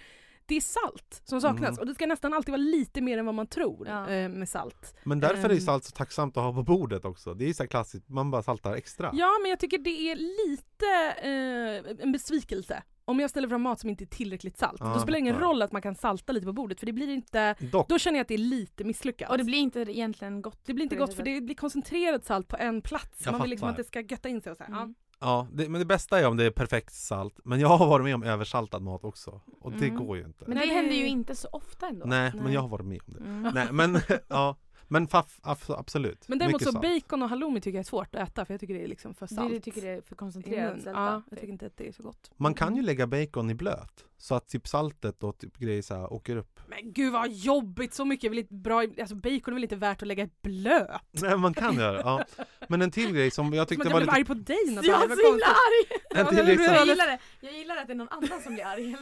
[0.46, 1.78] det är salt som saknas Mm.
[1.78, 4.10] och det ska nästan alltid vara lite mer än vad man tror Ja.
[4.10, 4.94] eh, med salt.
[5.04, 5.60] Men därför är Ehm.
[5.60, 7.34] salt så tacksamt att ha på bordet också.
[7.34, 9.10] Det är så här klassiskt, man bara saltar extra.
[9.14, 10.86] Ja men jag tycker det är lite
[11.22, 14.80] eh, en besvikelse om jag ställer fram mat som inte är tillräckligt salt.
[14.80, 15.40] Ja, Då spelar det ingen ja.
[15.40, 18.18] roll att man kan salta lite på bordet för det blir inte, Dock, då känner
[18.18, 19.30] jag att det är lite misslyckat.
[19.30, 20.60] Och det blir inte egentligen gott.
[20.66, 23.22] Det blir inte gott för det blir koncentrerad salt på en plats.
[23.24, 24.72] Jag man vill liksom att det ska götta in sig och så här.
[24.72, 24.94] Mm.
[25.20, 27.40] ja, det, men det bästa är om det är perfekt salt.
[27.44, 29.40] Men jag har varit med om översaltad mat också.
[29.60, 30.06] Och det Mm.
[30.06, 30.44] går ju inte.
[30.46, 32.06] Men det händer ju inte så ofta ändå.
[32.06, 32.54] Nej, men Nej.
[32.54, 33.20] jag har varit med om det.
[33.20, 33.50] Mm.
[33.54, 34.56] Nej, men ja.
[34.92, 36.28] Men faff, absolut.
[36.28, 37.02] Men däremot Mycket så salt.
[37.08, 39.14] bacon och halloumi tycker jag är svårt att äta för jag tycker det är liksom
[39.14, 39.50] för Det, salt.
[39.52, 40.90] det tycker det är för koncentrerat sälta.
[41.00, 42.30] Ja, jag tycker inte att det är så gott.
[42.36, 44.04] Man kan ju lägga bacon i blöt.
[44.18, 46.60] Så att typ saltet och typ grejer så här åker upp.
[46.66, 49.76] Men gud vad jobbigt, så mycket är väl inte bra, alltså bacon är väl inte
[49.76, 50.88] värt att lägga i blöt?
[51.10, 52.24] Nej, man kan göra ja.
[52.68, 54.32] Men en till grej som jag Som tyckte att var jag blev lite...
[54.32, 56.00] arg på dig Jag Natalia, är vad så himla arg!
[56.14, 56.64] En till.
[56.64, 57.18] Jag gillar, det.
[57.40, 58.96] jag gillar att det är någon annan som blir arg.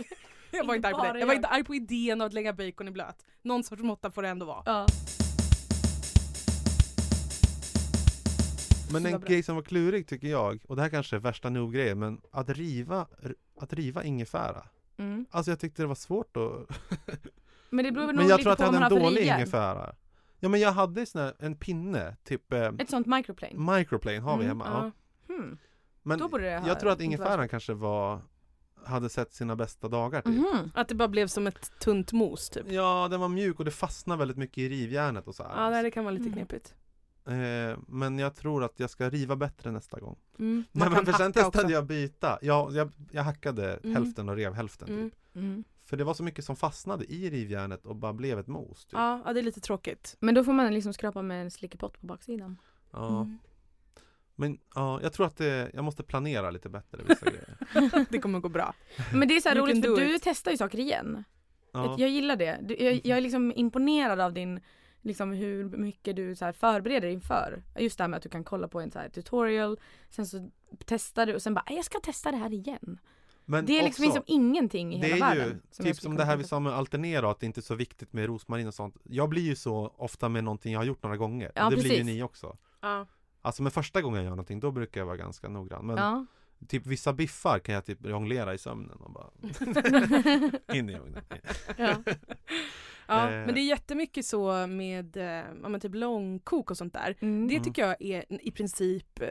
[0.51, 1.39] Jag var inte arg på dig, jag var jag.
[1.39, 3.27] inte arg på idén av att lägga bacon i blöt.
[3.43, 4.63] Någon sorts måtta får det ändå vara.
[4.67, 4.87] Ja.
[8.93, 11.99] Men en grej som var klurig tycker jag, och det här kanske är värsta nog-grejen,
[11.99, 13.07] men att riva,
[13.61, 14.63] att riva ingefära.
[14.97, 15.27] Mm.
[15.31, 16.77] Alltså jag tyckte det var svårt att...
[17.71, 19.01] Men det beror nog Men jag lite tror att på jag vad man hade har
[19.01, 19.95] en dålig ingefära.
[20.41, 23.77] Ja men jag hade sån här, en pinne, typ eh, Ett sånt microplane.
[23.79, 24.93] microplane har vi Mm, hemma.
[25.29, 25.35] Ja.
[25.35, 25.59] Hmm.
[26.03, 28.21] Men Då borde det ha- jag tror att ingefäran kanske var
[28.85, 30.35] hade sett sina bästa dagar typ.
[30.35, 30.71] Mhm.
[30.75, 32.67] Att det bara blev som ett tunt mos typ.
[32.73, 35.71] Ja, den var mjuk och det fastnade väldigt mycket i rivjärnet och så här.
[35.77, 36.35] Ja, det kan vara lite Mm.
[36.37, 36.75] knepigt.
[37.27, 40.19] Eh, men jag tror att jag ska riva bättre nästa gång.
[40.39, 40.65] Mm.
[40.73, 41.73] Nej men för sen testade också.
[41.75, 42.39] jag byta.
[42.43, 43.97] Ja, jag, jag hackade Mm.
[43.97, 44.97] hälften och rev hälften typ.
[44.97, 45.11] Mm.
[45.35, 45.65] Mm.
[45.85, 48.85] För det var så mycket som fastnade i rivjärnet och bara blev ett mos.
[48.85, 48.93] Typ.
[48.93, 50.17] Ja, ja, det är lite tråkigt.
[50.21, 52.57] Men då får man liksom skrapa med en slickepott på baksidan.
[52.91, 53.09] Ja.
[53.23, 53.39] Mm.
[54.37, 58.07] Men ja, jag tror att det, jag måste planera lite bättre vissa grejer.
[58.11, 58.75] Det kommer gå bra.
[59.13, 61.25] Men det är så här roligt för du testar ju saker igen.
[61.73, 61.97] Ja.
[61.99, 62.59] Jag gillar det.
[62.63, 64.61] Du, jag, jag är liksom imponerad av din
[65.03, 67.63] Liksom hur mycket du så här förbereder inför.
[67.79, 70.51] Just det här med att du kan kolla på en så här tutorial, sen så
[70.85, 72.99] testar du och sen bara "Äh, jag ska testa det här igen.
[73.45, 75.63] Men det är liksom, också, liksom ingenting i det hela är ju världen.
[75.71, 78.13] som typ som det här vi sa med alternera, att det inte är så viktigt
[78.13, 78.97] med rosmarin och sånt.
[79.05, 81.53] Jag blir ju så ofta med någonting jag har gjort några gånger.
[81.55, 82.07] Ja, det blir ju precis.
[82.07, 82.57] ni också.
[82.81, 83.07] Ja.
[83.43, 85.87] Alltså med första gången jag gör någonting, då brukar jag vara ganska noggrann.
[85.87, 86.27] Men Ja.
[86.69, 89.31] typ vissa biffar kan jag typ jonglera i sömnen och bara
[90.77, 91.23] in i ugnen.
[91.77, 91.97] Ja.
[93.11, 93.47] ja, Eh.
[93.47, 97.17] men det är jättemycket så med eh, ja, men typ långkok och sånt där.
[97.21, 97.49] Mm.
[97.49, 99.29] Det tycker jag är i princip eh,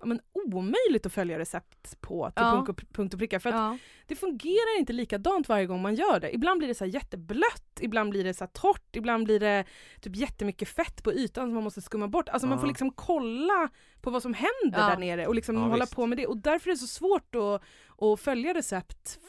[0.00, 2.50] ja, men omöjligt att följa recept på till Ja.
[2.52, 3.40] punkt, och, punkt och pricka.
[3.40, 6.34] För att det fungerar inte likadant varje gång man gör det.
[6.34, 9.64] Ibland blir det så jätteblött, ibland blir det så torrt, ibland blir det
[10.00, 12.28] typ jättemycket fett på ytan som man måste skumma bort.
[12.28, 13.68] Alltså man får liksom kolla
[14.00, 15.96] på vad som händer där nere och liksom hålla visst.
[15.96, 16.26] på med det.
[16.26, 17.62] Och därför är det så svårt att,
[18.02, 19.20] att följa recept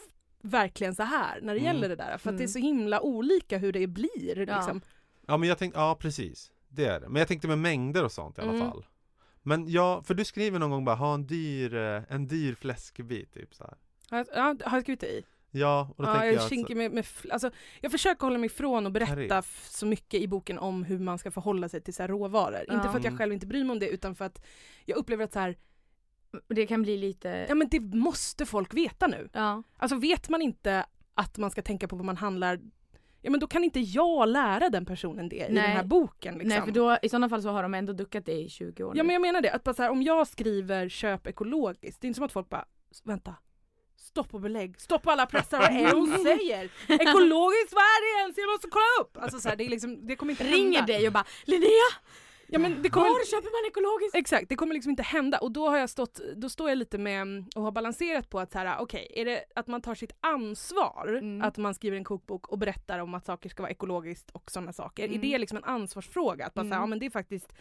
[0.46, 1.74] verkligen så här när det Mm.
[1.76, 2.18] gäller det där.
[2.18, 2.48] För att det är Mm.
[2.48, 4.38] så himla olika hur det blir.
[4.48, 4.56] Ja.
[4.56, 4.82] Liksom.
[5.28, 6.52] Ja men jag tänkte, ja precis.
[6.70, 7.10] Det är det.
[7.10, 8.62] Men jag tänkte med mängder och sånt i alla Mm.
[8.72, 8.86] fall.
[9.44, 13.34] Men ja, för du skriver någon gång bara ha en dyr, eh, en dyr fläskbit
[13.34, 13.78] typ så här.
[14.36, 15.24] Ja, har jag skrivit det i?
[15.52, 18.88] Ja, och då Ja, tänker jag, jag, med, med, alltså, jag försöker hålla mig ifrån
[18.88, 22.66] att berätta så mycket i boken om hur man ska förhålla sig till så råvaror.
[22.68, 22.74] Ja.
[22.74, 24.42] Inte för att jag själv inte bryr mig om det utan för att
[24.86, 25.56] jag upplever att så här,
[26.48, 27.46] Det kan bli lite...
[27.50, 29.30] ja men det måste folk veta nu.
[29.34, 29.64] Ja.
[29.78, 32.60] Alltså vet man inte att man ska tänka på vad man handlar,
[33.22, 35.48] ja men då kan inte jag lära den personen det i Nej.
[35.50, 36.34] den här boken.
[36.34, 36.50] Liksom.
[36.50, 38.98] Nej för då, i sådana fall så har de ändå duckat det i 20 år
[38.98, 39.08] Ja nu.
[39.08, 42.08] men jag menar det, att bara så här, om jag skriver köp ekologiskt, det är
[42.08, 42.66] inte som att folk bara
[43.04, 43.36] vänta,
[43.98, 46.70] stopp och belägg, stopp alla pressar, vad är hon säger?
[46.88, 48.38] Ekologiskt, vad är det ens?
[48.38, 49.18] Jag måste kolla upp!
[49.24, 50.94] Alltså så här, det, är liksom, det kommer inte Ringer hända.
[50.94, 51.90] dig och bara Linnea!
[52.48, 54.16] Ja, men det kommer, Var köper man ekologiskt?
[54.16, 56.98] Exakt, det kommer liksom inte hända och då har jag stått, då står jag lite
[56.98, 60.12] med och har balanserat på att så här, okej, är det att man tar sitt
[60.20, 61.42] ansvar, Mm.
[61.48, 64.74] att man skriver en kokbok och berättar om att saker ska vara ekologiskt och sådana
[64.74, 65.04] saker.
[65.06, 65.18] Mm.
[65.18, 66.46] Är det liksom en ansvarsfråga?
[66.46, 66.82] Att bara så här, Mm.
[66.82, 67.54] ja men det är faktiskt,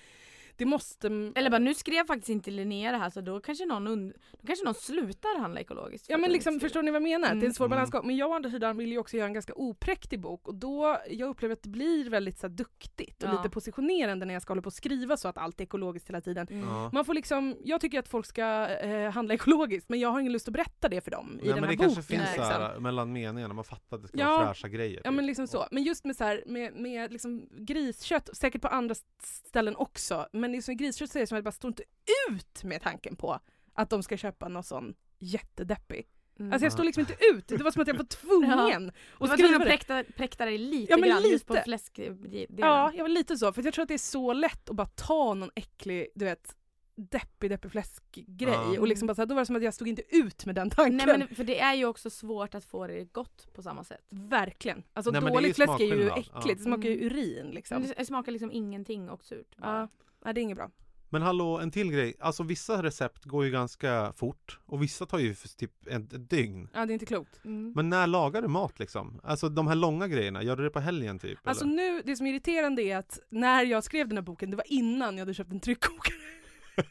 [0.57, 1.07] det måste...
[1.35, 4.47] Eller bara nu skrev faktiskt inte Linnea det här så då kanske någon, und- då
[4.47, 6.07] kanske någon slutar handla ekologiskt.
[6.11, 7.33] Ja men liksom, förstår ni vad jag menar?
[7.33, 7.77] Att Det är en svår Mm.
[7.77, 8.07] balansgång.
[8.07, 10.99] Men jag å andra sidan vill ju också göra en ganska opräktig bok och då,
[11.11, 13.33] jag upplever att det blir väldigt så här, duktigt och Ja.
[13.33, 16.21] lite positionerande när jag ska hålla på och skriva så att allt är ekologiskt hela
[16.21, 16.47] tiden.
[16.51, 16.69] Mm.
[16.69, 16.91] ja.
[16.93, 20.33] Man får liksom, jag tycker att folk ska eh, handla ekologiskt men jag har ingen
[20.33, 22.19] lust att berätta det för dem i ja den men här det kanske boken.
[22.19, 22.45] finns liksom.
[22.47, 24.31] så här, mellan meningarna, man fattar att det ska Ja.
[24.37, 25.01] vara fräscha grejer.
[25.05, 25.17] Ja typ.
[25.17, 25.67] men liksom så.
[25.71, 30.53] Men just med, så här, med, med liksom griskött, säkert på andra ställen också, men
[30.53, 31.83] liksom griskött så är det som att jag bara står inte
[32.31, 33.39] ut med tanken på
[33.75, 36.07] att de ska köpa någon sån jättedeppig.
[36.39, 36.53] Mm.
[36.53, 38.85] Alltså jag står liksom inte ut, det var som att jag var tvungen
[39.19, 41.65] Du att var tvungen att präkta, präkta dig lite Ja, men grann just på lite.
[41.65, 42.47] fläskdelen.
[42.57, 44.87] Ja, jag var lite så, för jag tror att det är så lätt att bara
[44.87, 46.57] ta någon äcklig, du vet,
[46.97, 48.81] deppig deppig fläskgrej Ja.
[48.81, 50.55] och liksom bara så här, då var det som att jag stod inte ut med
[50.55, 50.97] den tanken.
[50.97, 54.01] Nej men för det är ju också svårt att få det gott på samma sätt.
[54.11, 54.83] Verkligen.
[54.93, 56.55] Alltså Nej, det är ju dåligt fläsk är ju äckligt, Ja.
[56.55, 57.07] det smakar ju Mm.
[57.07, 57.83] urin liksom.
[57.83, 59.55] Men det smakar liksom ingenting och surt.
[59.57, 59.89] Ja,
[60.25, 60.71] nej, det är inget bra.
[61.15, 62.15] Men hallå, en till grej.
[62.21, 66.31] Alltså vissa recept går ju ganska fort och vissa tar ju för typ ett, ett
[66.31, 66.69] dygn.
[66.75, 67.45] Ja det är inte klokt.
[67.45, 67.73] Mm.
[67.77, 69.21] Men när lagar du mat liksom?
[69.25, 71.39] Alltså de här långa grejerna, gör du det på helgen typ?
[71.49, 71.75] Alltså eller?
[71.75, 74.73] nu, det som är irriterande är att när jag skrev den här boken, det var
[74.73, 76.17] innan jag hade köpt en tryckkokare.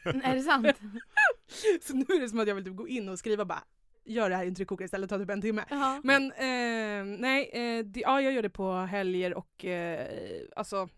[0.24, 0.66] Är det sant?
[1.82, 3.62] Så nu är det som att jag vill typ gå in och skriva bara
[4.04, 5.64] gör det här i en tryckkokare istället, tar typ en timme.
[5.70, 6.00] Ja.
[6.04, 10.08] Men eh, nej, eh, det, ja jag gör det på helger och eh,
[10.56, 10.88] alltså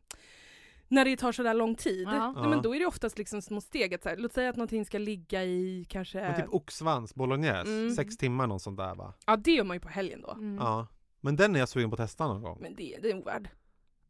[0.89, 2.32] när det tar sådär lång tid, Ja.
[2.37, 3.95] nej, men då är det oftast liksom små steg.
[3.95, 7.68] Att, så här, låt säga att någonting ska ligga i kanske, Men typ oxsvans, bolognese,
[7.70, 7.91] Mm.
[7.95, 9.14] sex timmar något sånt där va?
[9.26, 10.30] ja det gör man ju på helgen då.
[10.32, 10.57] Mm.
[10.57, 10.87] Ja.
[11.20, 12.59] Men den är jag sugen på att testa någon gång.
[12.61, 13.49] Men det, det är ovärd.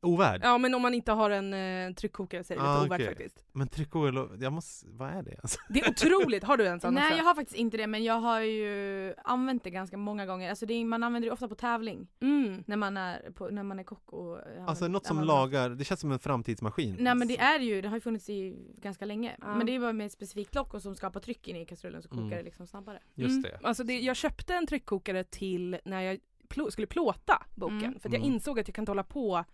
[0.07, 0.41] Ovärd?
[0.45, 3.01] Ja men om man inte har en eh, tryckkokare så är det Ah, lite ovärt
[3.01, 3.07] okej.
[3.09, 3.45] faktiskt.
[3.53, 5.59] Men tryckkokare, jag måste, vad är det alltså?
[5.69, 7.17] Det är otroligt, har du en sån Nej också?
[7.17, 10.51] jag har faktiskt inte det men jag har ju använt det ganska många gånger.
[10.51, 12.09] Alltså det är, man använder det ofta på tävling.
[12.21, 12.65] Mm.
[12.67, 14.39] När man är, på, när man är kock och...
[14.67, 16.97] Alltså något som lagar, det känns som en framtidsmaskin.
[16.99, 19.37] Nej men det är ju, det har ju funnits i ganska länge.
[19.41, 19.55] Ja.
[19.55, 22.03] Men det är bara med ett specifikt lock och som skapar tryck in i kastrullen
[22.03, 22.37] så kokar Mm.
[22.39, 22.99] det liksom snabbare.
[23.15, 23.43] Just Mm.
[23.43, 23.67] det.
[23.69, 27.79] Alltså det, jag köpte en tryckkokare till när jag plå, skulle plåta boken.
[27.85, 28.01] Mm.
[28.01, 28.33] För att jag Mm.
[28.35, 29.45] insåg att jag kan inte hålla på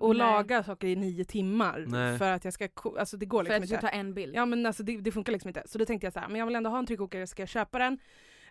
[0.00, 0.18] och Nej.
[0.18, 1.84] laga saker i nio timmar.
[1.88, 2.18] Nej.
[2.18, 3.98] För att jag ska, alltså det går För att liksom du tar inte.
[3.98, 4.34] en bild.
[4.34, 5.62] Ja men alltså det, det funkar liksom inte.
[5.66, 7.48] Så då tänkte jag så här, men jag vill ändå ha en tryckkokare, ska jag
[7.48, 7.98] köpa den?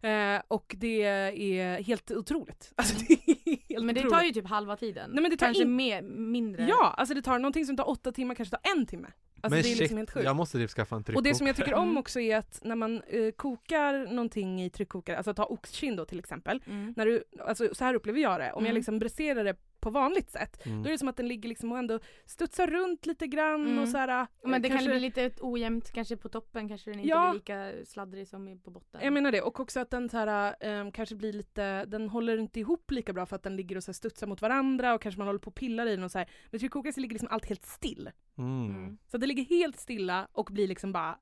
[0.01, 2.73] Eh, och det är helt otroligt.
[2.75, 4.13] Alltså det är helt men det otroligt.
[4.13, 5.11] tar ju typ halva tiden.
[5.11, 6.65] Nej, men det tar Kanske in- mer, mindre.
[6.69, 9.07] Ja, alltså det tar någonting som tar åtta timmar kanske tar en timme.
[9.41, 10.25] Alltså men det är shit, liksom helt sjukt.
[10.25, 11.19] jag måste typ skaffa en tryckkokare.
[11.19, 11.97] Och det som jag tycker om Mm.
[11.97, 16.19] också är att när man eh, kokar någonting i tryckkokare, alltså ta oxkind då till
[16.19, 16.93] exempel, Mm.
[16.97, 18.75] när du, alltså, så här upplever jag det, om jag Mm.
[18.75, 20.83] liksom bräserar det på vanligt sätt, Mm.
[20.83, 23.79] då är det som att den ligger liksom och ändå studsar runt lite grann Mm.
[23.79, 26.99] och så här, Men det kanske, kan bli lite ojämnt kanske på toppen, kanske den
[26.99, 27.29] inte Ja.
[27.29, 29.01] blir lika sladdrig som på botten.
[29.03, 32.37] Jag menar det, och också att den så här, ehm, kanske blir lite, den håller
[32.37, 35.01] inte ihop lika bra för att den ligger och så här studsar mot varandra och
[35.01, 36.29] kanske man håller på och pillar i den och så här.
[36.51, 38.09] Men tryckkokare så ligger liksom allt helt still.
[38.37, 38.65] Mm.
[38.75, 38.97] Mm.
[39.07, 41.19] Så det ligger helt stilla och blir liksom bara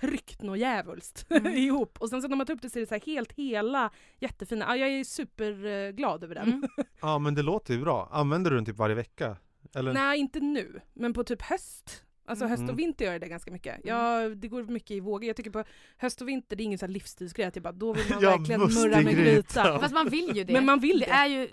[0.00, 1.54] tryckt något djävulskt Mm.
[1.56, 1.98] ihop.
[2.00, 3.90] Och sen så när man tar upp det så är det så här helt hela
[4.20, 4.64] jättefina.
[4.68, 6.48] Ja, jag är superglad över den.
[6.52, 6.68] Mm.
[7.00, 8.08] Ja men det låter ju bra.
[8.12, 9.36] Använder du den typ varje vecka?
[9.74, 9.92] Eller?
[9.94, 10.80] Nej, inte nu.
[10.94, 12.02] Men på typ höst.
[12.28, 12.50] Alltså Mm.
[12.50, 12.76] höst och Mm.
[12.76, 13.80] vinter gör jag det ganska mycket.
[13.84, 15.24] Ja, det går mycket i vågor.
[15.24, 15.64] Jag tycker på
[15.96, 18.22] höst och vinter, det är ingen sån här livsstilsgrej att jag bara, då vill man
[18.22, 19.78] Ja, verkligen murra med gryta.
[19.78, 20.52] Fast man vill ju det.
[20.52, 21.12] Men man vill det det.
[21.12, 21.48] är ju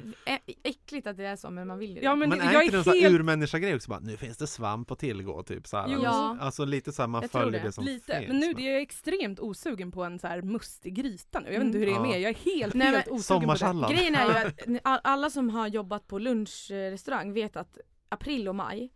[0.64, 2.02] äckligt att det är så men man vill ju det.
[2.06, 3.90] Ja, men, Men, det- är jag inte det en är sån helt urmänniska-grej också?
[3.90, 5.88] Bara, nu finns det svamp att tillgå, typ så här.
[5.90, 6.00] Jo.
[6.04, 6.38] Ja.
[6.42, 7.68] Alltså lite så här, man Jag följer det.
[7.68, 8.16] det, som lite.
[8.18, 8.28] finns.
[8.28, 11.46] Men nu det är jag extremt osugen på en så här mustig gryta nu.
[11.52, 11.90] Jag vet inte Mm.
[11.90, 12.22] hur det är med.
[12.22, 13.54] Jag är helt, Nej, helt men- osugen på
[13.88, 13.94] det.
[13.96, 14.48] Grejen är ju
[14.84, 17.78] att alla som har jobbat på lunchrestaurang vet att
[18.10, 18.90] april och maj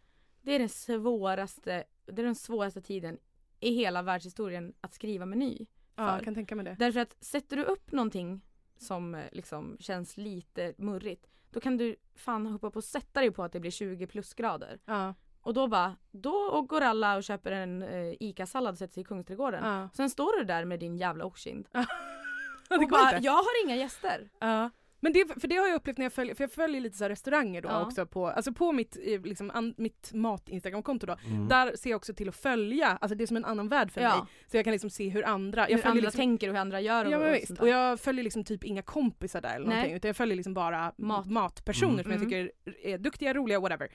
[0.47, 3.17] det är den svåraste, det är den svåraste tiden
[3.59, 5.65] i hela världshistorien att skriva meny.
[5.95, 6.13] Ja, för.
[6.13, 6.75] jag kan tänka mig det.
[6.79, 8.41] Därför att sätter du upp någonting
[8.77, 13.31] som eh, liksom känns lite murrigt då kan du fan hoppa på och sätta dig
[13.31, 14.79] på att det blir 20 plusgrader.
[14.85, 15.13] Ja.
[15.41, 19.05] Och då bara, då går alla och köper en eh, ICA-sallad och sätter sig i
[19.05, 19.65] Kungsträdgården.
[19.65, 19.89] Ja.
[19.93, 21.67] Sen står du där med din jävla oxkind.
[22.69, 24.29] det och bara, jag har inga gäster.
[24.39, 24.69] Ja.
[24.99, 27.03] Men det, för det har jag upplevt när jag följer, för jag följer lite så
[27.03, 27.85] här restauranger då Ja.
[27.85, 31.15] också på, alltså på mitt, eh, liksom, an, mitt mat-instagramkonto då.
[31.27, 31.47] Mm.
[31.47, 34.01] Där ser jag också till att följa, alltså det är som en annan värld för
[34.01, 34.09] Ja.
[34.17, 34.25] mig.
[34.51, 36.61] Så jag kan liksom se hur andra, jag hur följer andra liksom, tänker och hur
[36.61, 39.41] andra gör och, Ja men och visst, sånt och jag följer liksom typ inga kompisar
[39.41, 39.75] där eller Nej.
[39.75, 41.25] någonting utan jag följer liksom bara Mat.
[41.29, 42.03] matpersoner Mm.
[42.03, 42.29] som jag Mm.
[42.29, 42.51] tycker
[42.89, 43.89] är duktiga, roliga, whatever.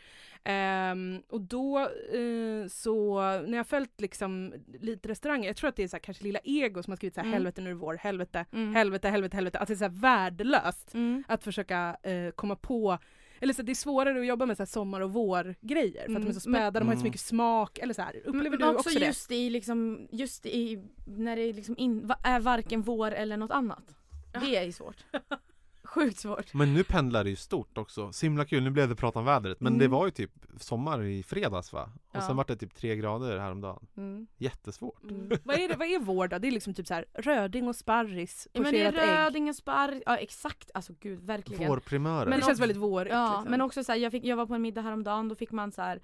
[0.44, 5.82] Ehm, och då eh, så, när jag följt liksom lite restauranger, jag tror att det
[5.82, 7.32] är så här, kanske Lilla Ego som har skrivit så här, Mm.
[7.34, 8.74] helvete nu är det vår, helvete, Mm.
[8.74, 9.58] helvete, helvete, helvete.
[9.58, 11.24] Att det är så här värdelöst Mm.
[11.28, 12.98] att försöka eh, komma på
[13.40, 16.06] eller så det är svårare att jobba med så här sommar och vårgrejer för att
[16.06, 16.32] de är Mm.
[16.32, 17.04] så späda, de har inte så Mm.
[17.04, 18.16] mycket smak eller så här.
[18.24, 19.06] Upplever Men du också, också, det?
[19.06, 23.50] just i liksom, just i när det liksom in, va- är varken vår eller något
[23.50, 23.94] annat.
[24.40, 24.96] Det är ju svårt.
[25.94, 26.54] Sjukt svårt.
[26.54, 28.12] Men nu pendlar det ju stort också.
[28.12, 29.60] Så himla kul, nu blev det prat om vädret.
[29.60, 29.78] Men Mm.
[29.78, 30.30] det var ju typ
[30.60, 31.90] sommar i fredags va?
[32.08, 32.20] Och Ja.
[32.20, 33.86] sen var det typ tre grader häromdagen.
[33.96, 34.26] Mm.
[34.38, 35.02] Jättesvårt.
[35.02, 35.28] Mm.
[35.44, 36.38] vad, är det, vad är vår då?
[36.38, 40.02] Det är liksom typ så här röding och sparris, Ja, men det är röding, sparr,
[40.06, 41.68] ja exakt, alltså gud verkligen.
[41.68, 42.26] Vårprimörer.
[42.26, 43.12] Men det känns väldigt vårigt.
[43.12, 43.50] Ja, liksom.
[43.50, 45.72] men också så här, jag, fick, jag var på en middag häromdagen, då fick man
[45.72, 46.00] så här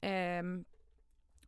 [0.00, 0.64] ehm,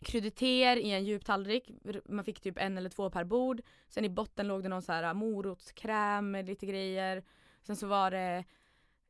[0.05, 1.71] kryddeter i en djup tallrik.
[2.09, 3.61] Man fick typ en eller två per bord.
[3.89, 7.23] Sen i botten låg det någon så här morotskräm med lite grejer.
[7.69, 8.45] Sen så var det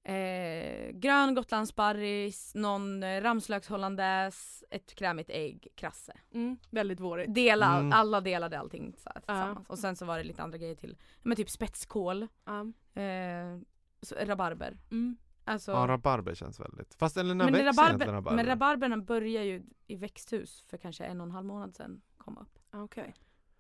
[0.03, 6.13] eh, grön gotlandssparris, någon eh, ramslökshollandaise, ett krämigt ägg, krasse.
[6.35, 7.35] mm, väldigt vårigt.
[7.35, 7.93] Dela, Mm.
[7.93, 9.69] alla delade allting så här, tillsammans.
[9.69, 10.97] Och sen så var det lite andra grejer till.
[11.23, 12.61] Men typ spetskål, Ja.
[13.03, 13.59] eh,
[14.03, 14.79] så, rabarber.
[14.91, 15.17] Mm.
[15.45, 16.95] Alltså, Ja, rabarber känns väldigt.
[16.95, 18.37] Fast eller när men, växer rabarber, egentligen rabarber?
[18.37, 22.41] men rabarberna börjar ju i växthus för kanske en och en halv månad sedan komma
[22.41, 22.59] upp.
[22.71, 23.15] Ah, Okej.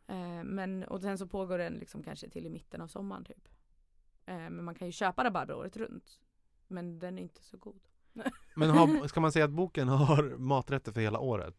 [0.06, 3.48] Eh, men, och sen så pågår den liksom kanske till i mitten av sommaren typ.
[4.28, 6.04] Eh, men man kan ju köpa rabarber året runt.
[6.68, 7.80] Men den är inte så god.
[8.56, 11.54] Men har, ska man säga att boken har maträtter för hela året?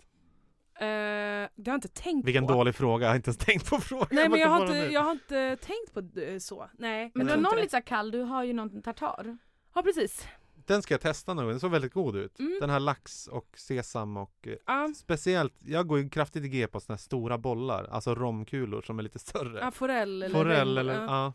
[0.76, 2.54] Eh, det har jag inte tänkt Vilken på.
[2.54, 4.08] dålig fråga, jag har inte ens tänkt på frågan.
[4.12, 4.92] Nej men jag har, inte, nu.
[4.92, 6.02] jag har inte tänkt på
[6.40, 6.70] så.
[6.78, 7.12] Nej.
[7.16, 9.38] Men du har någon lite så kall, du har ju någon tartar.
[9.76, 10.28] Ja precis.
[10.66, 12.40] Den ska jag testa gång, den såg väldigt god ut.
[12.40, 12.58] Mm.
[12.62, 16.80] Den här lax och sesam och Ja, speciellt, jag går ju kraftigt i G på
[16.80, 19.60] såna här stora bollar, alltså romkulor som är lite större.
[19.60, 21.34] ja forell eller Forell regn- eller, ja.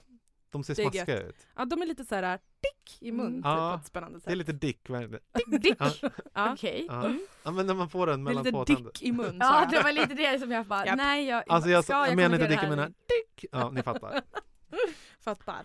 [0.54, 1.28] De ser Det är smaskiga gött.
[1.28, 1.46] ut.
[1.56, 3.34] ja de är lite så här dick i mun Mm.
[3.36, 4.26] typ, Ja, spännande sätt.
[4.26, 5.20] Det är lite dick, verkligen.
[5.60, 5.76] Dick!
[5.78, 5.90] Ja.
[6.34, 6.52] ja.
[6.52, 6.86] Okej.
[6.88, 7.10] Ja.
[7.44, 8.84] ja men när man får den Det är mellan lite två tänder.
[8.92, 9.70] dick i mun Ja jag.
[9.70, 10.96] det var lite det som jag bara, Japp.
[10.96, 13.44] nej jag, Alltså jag, ska jag, menar inte dick, jag menar dick!
[13.52, 14.20] Ja, ni fattar.
[15.24, 15.62] Fattar.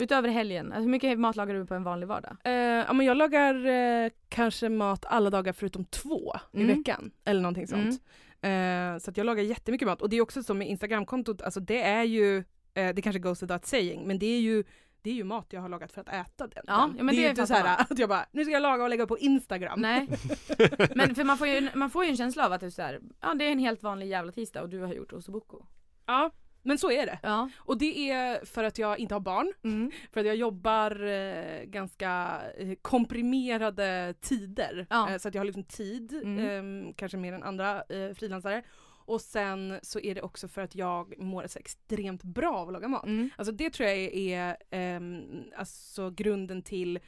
[0.00, 2.36] Utöver helgen, alltså hur mycket mat lagar du på en vanlig vardag?
[2.44, 6.76] Eh, ja, men jag lagar eh, kanske mat alla dagar förutom två i Mm.
[6.76, 7.10] veckan.
[7.24, 8.00] Eller någonting sånt.
[8.42, 10.02] Eh, så att jag lagar jättemycket mat.
[10.02, 13.42] Och det är också så med Instagramkontot, alltså det är ju, eh, det kanske goes
[13.42, 14.64] without saying, men det är ju
[15.02, 16.64] det är ju mat jag har lagat för att äta den.
[16.66, 18.52] Ja, ja, men det är det ju inte så här att jag bara, nu ska
[18.52, 19.80] jag laga och lägga upp på Instagram.
[19.80, 20.08] Nej.
[20.94, 22.82] Men för man får ju, man får ju en känsla av att det är så
[22.82, 25.66] här, ja det är en helt vanlig jävla tisdag och du har gjort ossobuco.
[26.06, 26.30] Ja,
[26.62, 27.18] men så är det.
[27.22, 27.50] Ja.
[27.56, 29.90] Och det är för att jag inte har barn, Mm.
[30.12, 34.86] för att jag jobbar eh, ganska eh, komprimerade tider.
[34.90, 35.10] Ja.
[35.10, 36.86] Eh, så att jag har liksom tid, Mm.
[36.88, 38.62] eh, kanske mer än andra eh, frilansare.
[39.04, 42.72] Och sen så är det också för att jag mår så extremt bra av att
[42.72, 43.04] laga mat.
[43.06, 43.30] Mm.
[43.36, 46.98] Alltså det tror jag är ehm, alltså grunden till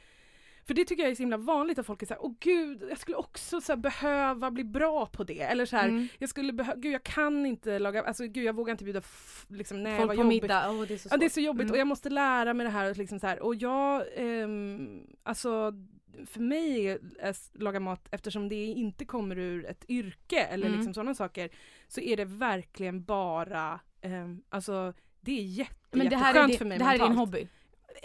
[0.67, 2.97] för det tycker jag är så himla vanligt att folk är såhär, åh gud, jag
[2.97, 5.41] skulle också så behöva bli bra på det.
[5.41, 6.07] Eller så här, Mm.
[6.19, 9.01] jag skulle behöva, gud jag kan inte laga, alltså gud jag vågar inte bjuda
[9.47, 10.41] liksom, nej Folk vad på jobbigt.
[10.43, 11.11] middag, åh det är så svårt.
[11.11, 11.71] Ja det är så jobbigt Mm.
[11.71, 13.39] och jag måste lära mig det här och liksom så här.
[13.43, 15.73] och jag, ehm, alltså
[16.25, 16.87] för mig
[17.19, 20.77] är laga mat eftersom det inte kommer ur ett yrke eller Mm.
[20.77, 21.49] liksom sådana saker
[21.87, 26.57] så är det verkligen bara, ehm, alltså det är jätte, Men det här, är din,
[26.57, 27.19] för mig det här är din mentalt.
[27.29, 27.47] hobby.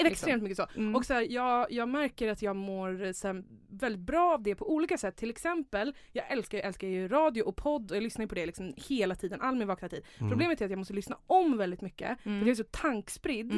[0.01, 0.67] Är extremt mycket så.
[0.77, 0.95] Mm.
[0.97, 4.55] Och så här, jag, jag märker att jag mår så här, väldigt bra av det
[4.55, 5.17] på olika sätt.
[5.17, 8.47] Till exempel, jag älskar, jag älskar ju radio och podd och jag lyssnar på det
[8.47, 10.05] liksom hela tiden, all min vakna tid.
[10.19, 10.31] Mm.
[10.31, 12.41] Problemet är att jag måste lyssna om väldigt mycket, Mm.
[12.41, 13.53] för jag är så tankspridd.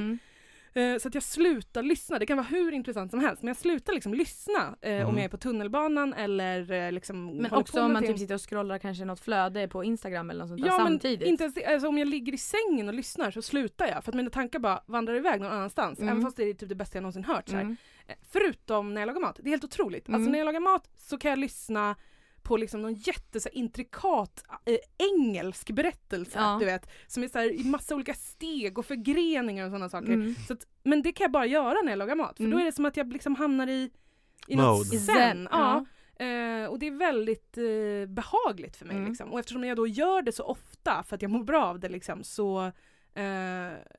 [0.75, 3.57] Eh, Så att jag slutar lyssna, det kan vara hur intressant som helst men jag
[3.57, 5.09] slutar liksom lyssna eh, Mm.
[5.09, 8.49] om jag är på tunnelbanan eller eh, liksom Men också om man typ sitter och
[8.51, 11.20] scrollar kanske något flöde på Instagram eller något sånt där Ja samtidigt.
[11.20, 14.11] men inte ens alltså, om jag ligger i sängen och lyssnar så slutar jag för
[14.11, 16.09] att mina tankar bara vandrar iväg någon annanstans Mm.
[16.12, 17.49] även fast det är typ det bästa jag någonsin hört.
[17.49, 17.62] Så här.
[17.62, 17.77] Mm.
[18.07, 20.09] Eh, Förutom när jag lagar mat, det är helt otroligt.
[20.09, 20.33] Alltså Mm.
[20.33, 21.97] när jag lagar mat så kan jag lyssna
[22.43, 26.57] på liksom någon jätte så här, intrikat eh, engelsk berättelse, Ja.
[26.61, 26.90] du vet.
[27.07, 30.12] Som är så här, i massa olika steg och förgreningar och sådana saker.
[30.12, 30.34] Mm.
[30.49, 32.51] Så att, men det kan jag bara göra när jag lagar mat, för Mm.
[32.59, 33.90] då är det som att jag liksom hamnar i,
[34.47, 35.49] i något zen.
[35.51, 35.84] Ja.
[36.16, 38.97] Eh, och det är väldigt eh, behagligt för mig.
[38.97, 39.09] Mm.
[39.09, 39.32] Liksom.
[39.32, 41.88] Och eftersom jag då gör det så ofta för att jag mår bra av det
[41.88, 42.72] liksom, så,
[43.14, 43.24] eh,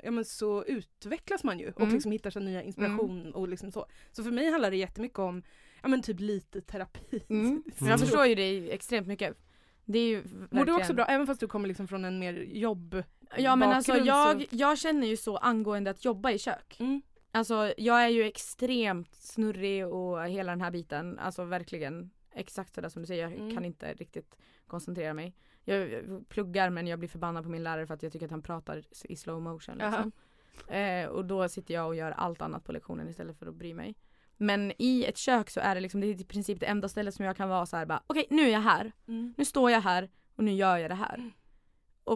[0.04, 1.94] ja, men så utvecklas man ju och Mm.
[1.94, 3.34] liksom hittar sin nya inspiration.
[3.34, 3.86] Och liksom så.
[4.12, 5.44] så för mig handlar det jättemycket om
[5.84, 7.24] ja, men typ lite terapi.
[7.30, 7.64] Mm.
[7.80, 9.38] Jag förstår ju dig extremt mycket.
[9.86, 12.20] Det är ju Mår du verkligen- också bra även fast du kommer liksom från en
[12.20, 13.04] mer jobb
[13.38, 16.78] Ja men alltså jag, så- jag känner ju så angående att jobba i kök.
[16.80, 17.02] Mm.
[17.32, 21.20] Alltså jag är ju extremt snurrig och hela den här biten.
[21.20, 23.24] Alltså verkligen exakt sådär som du säger.
[23.24, 23.56] Jag Mm.
[23.56, 25.36] kan inte riktigt koncentrera mig.
[25.66, 28.32] Jag jag pluggar men jag blir förbannad på min lärare för att jag tycker att
[28.32, 29.78] han pratar i slow motion.
[29.78, 30.12] Liksom.
[30.68, 33.74] Eh, och då sitter jag och gör allt annat på lektionen istället för att bry
[33.74, 33.96] mig.
[34.44, 37.14] Men i ett kök så är det liksom, det är i princip det enda stället
[37.14, 38.92] som jag kan vara så här bara okej nu är jag här.
[39.08, 39.34] Mm.
[39.38, 41.32] Nu står jag här och nu gör jag det här.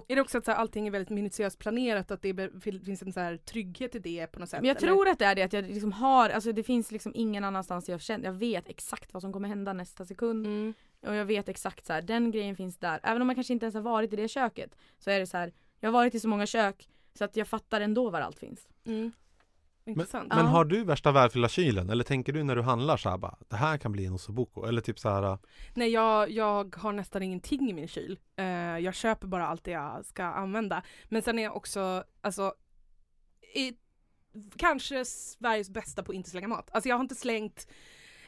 [0.07, 2.49] Är det också att så här, allting är väldigt minutiöst planerat att det
[2.86, 4.61] finns en så här trygghet i det på något sätt?
[4.61, 4.88] Men jag eller?
[4.88, 7.89] tror att det är det att jag liksom har, alltså det finns liksom ingen annanstans
[7.89, 10.45] jag känner, jag vet exakt vad som kommer hända nästa sekund.
[10.45, 10.73] Mm.
[11.01, 12.99] Och jag vet exakt så här, den grejen finns där.
[13.03, 14.75] Även om man kanske inte ens har varit i det köket.
[14.99, 17.47] Så är det så här, jag har varit i så många kök så att jag
[17.47, 18.67] fattar ändå var allt finns.
[18.86, 19.11] Mm.
[19.88, 20.27] Intressant.
[20.29, 20.51] Men Ja.
[20.51, 21.89] har du värsta välfyllda kylen?
[21.89, 24.65] Eller tänker du när du handlar så här bara, det här kan bli en ossobuco?
[24.65, 25.38] Eller typ så här,
[25.73, 28.19] Nej jag, jag har nästan ingenting i min kyl.
[28.35, 28.45] Eh,
[28.79, 30.83] jag köper bara allt det jag ska använda.
[31.05, 32.53] Men sen är jag också, alltså,
[33.55, 33.73] i,
[34.57, 36.69] kanske Sveriges bästa på att inte slänga mat.
[36.71, 37.67] Alltså jag har inte slängt,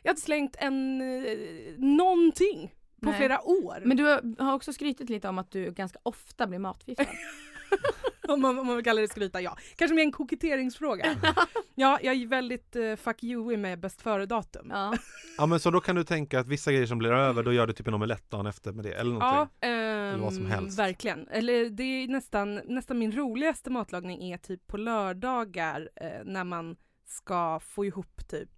[0.03, 1.37] jag har inte slängt en, eh,
[1.77, 3.17] någonting på Nej.
[3.17, 3.81] flera år.
[3.85, 7.05] Men du har- har också skrytit lite om att du ganska ofta blir matförgiftad.
[8.27, 9.57] om, man, om man vill kalla det skryta, ja.
[9.75, 11.15] Kanske mer en koketteringsfråga.
[11.75, 14.67] ja, jag är väldigt uh, fuck you med bäst före-datum.
[14.71, 14.93] ja.
[15.37, 17.67] ja men så då kan du tänka att vissa grejer som blir över, då gör
[17.67, 19.57] du typ en omelett dagen efter med det, eller någonting?
[19.61, 20.79] Ja, ehm, vad som helst.
[20.79, 21.27] verkligen.
[21.27, 26.75] Eller det är nästan, nästan min roligaste matlagning är typ på lördagar eh, när man
[27.07, 28.49] ska få ihop typ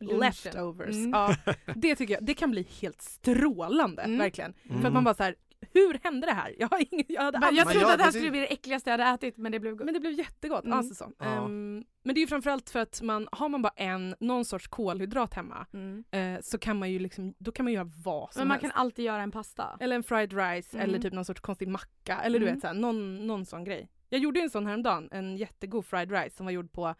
[0.00, 0.94] leftovers.
[0.96, 1.10] Mm.
[1.10, 1.36] Ja,
[1.74, 4.18] det tycker jag, det kan bli helt strålande, Mm.
[4.18, 4.52] verkligen.
[4.62, 4.86] För Mm.
[4.86, 5.34] att man bara så här,
[5.72, 6.54] hur hände det här?
[6.58, 8.46] Jag, har ingen, jag hade Men jag trodde jag- att det här skulle bli det
[8.52, 9.84] äckligaste jag hade ätit men det blev gott.
[9.84, 10.64] Men det blev jättegott.
[10.64, 10.78] Mm.
[10.78, 11.12] Alltså så.
[11.18, 11.24] Ja.
[11.26, 14.68] Ehm, men det är ju framförallt för att man, har man bara en, någon sorts
[14.68, 16.04] kolhydrat hemma Mm.
[16.10, 18.72] eh, så kan man ju liksom, då kan man göra vad som Men man helst.
[18.74, 19.76] kan alltid göra en pasta.
[19.80, 20.88] Eller en fried rice Mm.
[20.88, 22.54] eller typ någon sorts konstig macka eller du Mm.
[22.54, 23.88] vet såhär, någon, någon sån grej.
[24.08, 26.94] Jag gjorde ju en sån häromdagen, en jättegod fried rice som var gjord på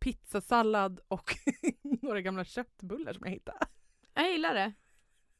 [0.00, 1.34] pizzasallad och
[2.02, 3.58] några gamla köttbullar som jag hittade.
[4.14, 4.72] Jag gillar det.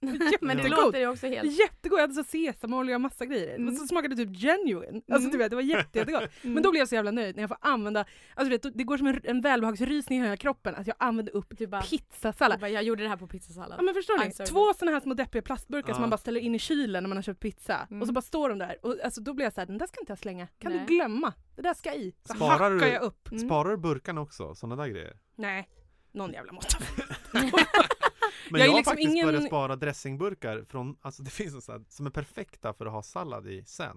[0.02, 0.24] Men det
[0.62, 0.70] Jättegod.
[0.70, 1.58] låter ju också helt...
[1.58, 3.54] Jättegod, jag hade så sesamolja och massa grejer.
[3.54, 3.68] Mm.
[3.68, 4.96] Och så smakade det typ genuine.
[4.96, 5.30] Alltså Mm.
[5.30, 6.22] du vet, det var jätte, jättegott.
[6.42, 6.54] Mm.
[6.54, 8.00] Men då blev jag så jävla nöjd när jag får använda,
[8.34, 11.36] alltså du vet, det går som en, en välbehagsrysning i hela kroppen att jag använder
[11.36, 12.58] upp Du bara, pizzasallad.
[12.58, 13.78] du bara, jag gjorde det här på pizzasallad.
[13.78, 14.32] Ja men förstår ni?
[14.32, 14.46] Sorry.
[14.48, 15.94] Två såna här små deppiga plastburkar Ja.
[15.94, 17.86] som man bara ställer in i kylen när man har köpt pizza.
[17.90, 18.00] Mm.
[18.02, 18.76] Och så bara står de där.
[18.82, 20.46] Och alltså, då blir jag så här, den där ska inte jag slänga.
[20.46, 20.84] Kan Nej.
[20.88, 21.32] du glömma?
[21.56, 22.14] Det där ska i.
[22.28, 23.28] Så Sparar hackar du- jag upp.
[23.32, 23.38] Mm.
[23.46, 24.54] Sparar du burkarna också?
[24.54, 25.16] Sådana där grejer?
[25.36, 25.68] Nej,
[26.12, 26.78] någon jävla måtta.
[28.50, 31.54] Men Jag jag, är har liksom faktiskt ingen- börjat spara dressingburkar från, alltså det finns
[31.54, 33.96] en sån här, som är perfekta för att ha sallad i sen.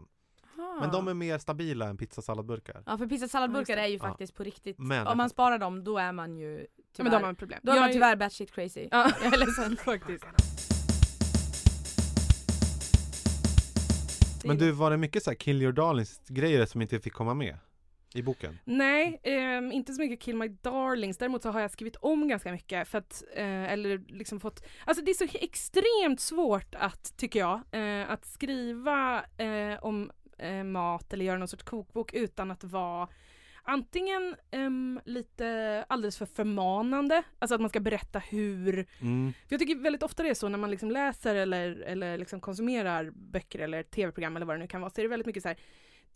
[0.80, 2.84] Men de är mer stabila än pizzasalladburkar.
[2.86, 4.00] Ja för pizzasalladburkar Ja, är ju Ja.
[4.00, 7.18] faktiskt på riktigt, Men- om man sparar dem då är man ju tyvärr, men då
[7.18, 7.60] har man problem.
[7.64, 8.88] då är man är- tyvärr batshit crazy.
[8.92, 9.78] Ja, Jag är ledsen.
[9.78, 10.26] faktiskt.
[14.44, 17.34] Men du, var det mycket så här kill your darlings grejer som inte fick komma
[17.34, 17.58] med?
[18.16, 18.60] I boken?
[18.66, 21.18] Nej, ehm, inte så mycket Kill My Darlings.
[21.18, 25.04] Däremot så har jag skrivit om ganska mycket för att, eh, eller liksom fått, alltså
[25.04, 31.14] det är så extremt svårt att, tycker jag, eh, att skriva eh, om eh, mat
[31.14, 33.08] eller göra någon sorts kokbok utan att vara
[33.64, 39.34] antingen ehm, lite alldeles för förmanande, alltså att man ska berätta hur Mm.
[39.34, 42.40] för jag tycker väldigt ofta det är så när man liksom läser eller, eller liksom
[42.40, 45.44] konsumerar böcker eller tv-program eller vad det nu kan vara så är det väldigt mycket
[45.44, 45.58] så här.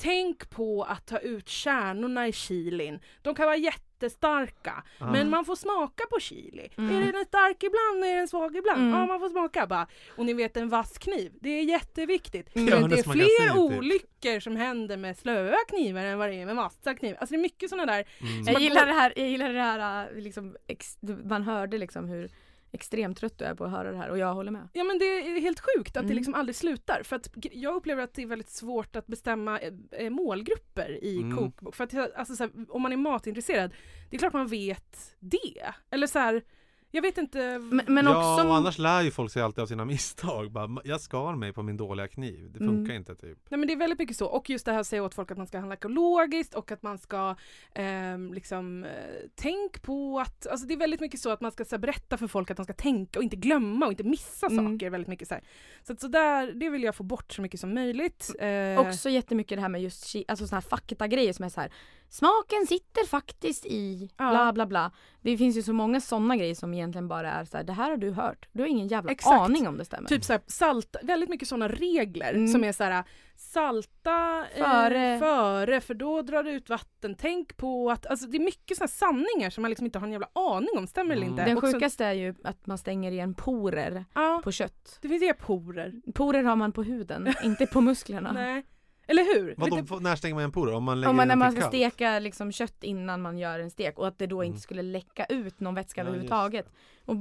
[0.02, 3.00] Tänk på att ta ut kärnorna i chilin.
[3.22, 4.84] De kan vara jättestarka.
[5.00, 5.12] Ah.
[5.12, 6.70] Men man får smaka på chili.
[6.78, 6.95] Mm.
[6.95, 8.14] Är den stark ibland?
[8.14, 8.82] Är den svag ibland?
[8.82, 9.00] Mm.
[9.00, 9.88] Ja, man får smaka bara.
[10.16, 11.32] Och ni vet en vass kniv.
[11.41, 12.50] Det är jätteviktigt.
[12.54, 13.58] Ja, Men det är fler typ.
[13.58, 17.18] olyckor som händer med slöa knivar än vad det är med vassa knivar.
[17.20, 18.06] Alltså det är mycket sådana där.
[18.22, 18.43] Mm.
[18.54, 22.32] Jag gillar det här, jag gillar det här äh, liksom, ex, man hörde liksom hur
[22.72, 24.67] extremt trött du är på att höra det här och jag håller med.
[24.74, 26.15] Ja men det är helt sjukt att det Mm.
[26.17, 27.03] liksom aldrig slutar.
[27.03, 31.17] För att jag upplever att det är väldigt svårt att bestämma eh, eh, målgrupper i
[31.22, 31.38] Mm.
[31.38, 31.76] kokbok.
[31.76, 33.72] För att alltså, så här, om man är matintresserad,
[34.09, 35.74] det är klart man vet det.
[35.89, 36.43] Eller så här,
[36.91, 37.59] jag vet inte.
[37.59, 38.47] Men, men ja, också...
[38.47, 40.51] och annars lär ju folk sig alltid av sina misstag.
[40.51, 42.51] Bara, jag skar mig på min dåliga kniv.
[42.53, 42.75] Det Mm.
[42.75, 43.37] funkar inte typ.
[43.49, 44.25] Nej men det är väldigt mycket så.
[44.27, 46.83] Och just det här att säga åt folk att man ska handla ekologiskt och att
[46.83, 47.35] man ska
[47.75, 48.89] ehm, liksom eh,
[49.35, 52.17] tänk på att, alltså det är väldigt mycket så att man ska så här, berätta
[52.17, 54.73] för folk att de ska tänka och inte glömma och inte missa Mm.
[54.77, 55.43] saker väldigt mycket så här.
[55.83, 58.31] Så att så där, det vill jag få bort så mycket som möjligt.
[58.39, 61.71] Eh, Också jättemycket det här med just alltså såna här fakta-grejer som är så här.
[62.10, 64.30] Smaken sitter faktiskt i Ja.
[64.30, 64.91] bla bla bla.
[65.22, 67.64] Det finns ju så många sådana grejer som egentligen bara är så här.
[67.64, 68.47] det här har du hört.
[68.51, 69.41] Du har ingen jävla Exakt.
[69.41, 70.07] aning om det stämmer.
[70.10, 72.47] Typ såhär, salta, väldigt mycket sådana regler Mm.
[72.47, 73.03] som är såhär
[73.36, 75.20] salta eh, Före.
[75.20, 77.16] före för då drar det ut vatten.
[77.16, 80.12] Tänk på att, alltså det är mycket sådana sanningar som man liksom inte har en
[80.12, 81.34] jävla aning om, stämmer eller Mm.
[81.34, 81.45] inte?
[81.45, 84.99] Den Och så- sjukaste är ju att man stänger igen porer Ja, på kött.
[85.01, 85.93] det finns inga porer.
[86.14, 88.32] Porer har man på huden, inte på musklerna.
[88.34, 88.64] Nej.
[89.10, 89.53] Eller hur?
[89.57, 90.74] Vadå, när stänger man en porer?
[90.74, 91.74] Om man lägger Om man, när man ska kallt?
[91.76, 94.47] steka liksom kött innan man gör en stek och att det då Mm.
[94.47, 96.72] inte skulle läcka ut någon vätska Ja, överhuvudtaget.
[97.05, 97.16] Och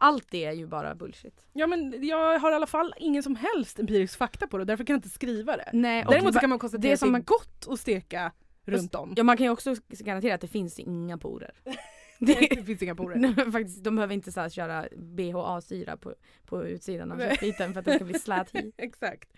[0.00, 1.40] allt det är ju bara bullshit.
[1.52, 4.66] Ja men jag har i alla fall ingen som helst empirisk fakta på det och
[4.66, 5.70] därför kan jag inte skriva det.
[5.72, 7.80] Nej, och Däremot så kan man konstatera det att det som är man- gott att
[7.80, 8.32] steka
[8.64, 9.12] runt om.
[9.16, 11.50] Ja man kan ju också garantera att det finns inga porer.
[12.20, 13.16] Det, det finns inga porer.
[13.18, 16.14] Nej, faktiskt, de behöver inte så här köra BHA-syra på,
[16.46, 18.52] på utsidan av köttbiten för att det ska bli slät.
[18.76, 19.28] Exakt.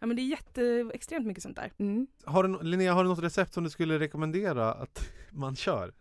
[0.00, 1.72] Ja men det är jätte, extremt mycket sånt där.
[1.78, 2.06] Mm.
[2.24, 5.92] Har du, Linnea, har du något recept som du skulle rekommendera att man kör?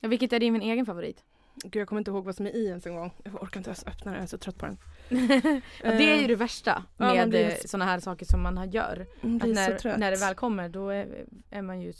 [0.00, 1.24] Ja, vilket är din min egen favorit?
[1.64, 3.14] Gud jag kommer inte ihåg vad som är i ens en gång.
[3.24, 4.78] Jag orkar inte ens öppna den, jag är så trött på den.
[5.82, 8.42] ja, det är ju Eh, det värsta ja, med eh, så- såna här saker som
[8.42, 9.06] man har gör.
[9.20, 11.92] Jag Att när, när det väl kommer då är, är man ju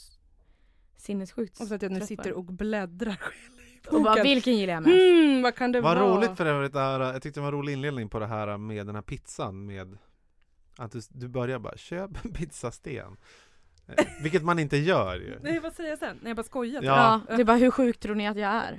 [0.97, 4.83] sinnessjukt Och så att jag nu sitter och bläddrar själv och bara, vilken gillar jag
[4.83, 4.95] mest?
[4.95, 6.17] Hmm, vad kan det Vad vara?
[6.17, 8.95] roligt för övrigt jag tyckte det var en rolig inledning på det här med den
[8.95, 9.99] här pizzan med
[10.79, 13.17] att du, du börjar bara köp en pizzasten.
[13.89, 15.39] Eh, Vilket man inte gör ju.
[15.43, 16.19] Nej vad säger jag sen?
[16.23, 16.83] Nej jag bara skojar.
[16.83, 17.21] Ja.
[17.29, 18.79] Ja, det är bara hur sjukt tror ni att jag är?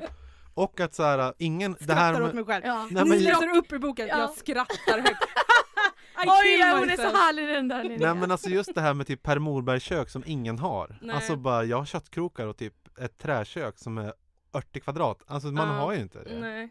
[0.53, 2.65] Och att så här, ingen, det Skrattar här åt med, mig själv.
[2.65, 2.87] Ja.
[2.91, 4.17] Nej, Ni men- läser upp i boken, Ja.
[4.19, 5.23] jag skrattar högt.
[6.23, 8.13] I Oj, jag hon är så härlig den där Linnea.
[8.13, 10.97] Nej men alltså just det här med typ Per Morbergs kök som ingen har.
[11.01, 11.15] Nej.
[11.15, 14.13] Alltså bara, jag har köttkrokar och typ ett träkök som är
[14.51, 15.23] 80 kvadrat.
[15.27, 15.73] Alltså man Ja.
[15.73, 16.39] har ju inte det.
[16.39, 16.69] Nej.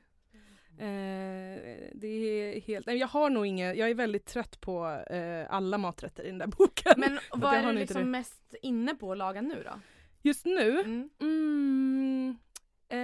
[0.79, 5.55] Eh, det är helt, nej, jag har nog inget, jag är väldigt trött på eh,
[5.55, 6.95] alla maträtter i den där boken.
[6.97, 8.07] Men vad är du liksom det.
[8.07, 9.81] mest inne på att laga nu då?
[10.23, 11.11] Just nu, Mm.
[11.21, 12.37] mm,
[12.89, 12.99] Eh,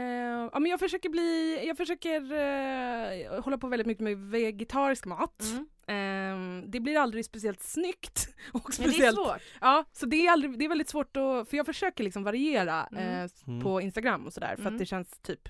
[0.52, 5.42] ja, men jag försöker bli, jag försöker eh, hålla på väldigt mycket med vegetarisk mat.
[5.86, 6.62] Mm.
[6.62, 8.28] Eh, det blir aldrig speciellt snyggt.
[8.52, 9.42] Och Men det är speciellt, svårt.
[9.60, 12.86] Ja, så det är, aldrig, det är väldigt svårt att, för jag försöker liksom variera
[12.92, 13.04] Mm.
[13.24, 13.60] eh, Mm.
[13.62, 14.74] på Instagram och sådär för Mm.
[14.74, 15.48] att det känns typ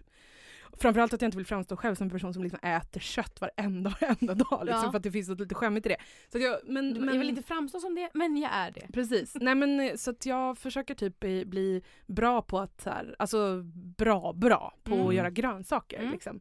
[0.81, 3.95] Framförallt att jag inte vill framstå själv som en person som liksom äter kött varenda,
[4.01, 4.91] varenda dag liksom, Ja.
[4.91, 5.97] för att det finns något lite skämmigt i det.
[6.33, 8.87] Så jag, men, Jag vill inte framstå som det, men jag är det.
[8.93, 9.35] Precis.
[9.41, 13.15] Nej men eh, så att jag försöker typ bli, bli bra på att så här,
[13.19, 13.63] alltså
[13.97, 15.07] bra, bra på Mm.
[15.07, 16.13] att göra grönsaker Mm.
[16.13, 16.41] liksom.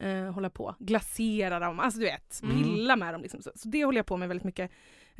[0.00, 2.62] Eh, hålla på, glasera dem, alltså du vet, Mm.
[2.62, 3.42] pilla med dem liksom.
[3.42, 4.70] Så, så det håller jag på med väldigt mycket.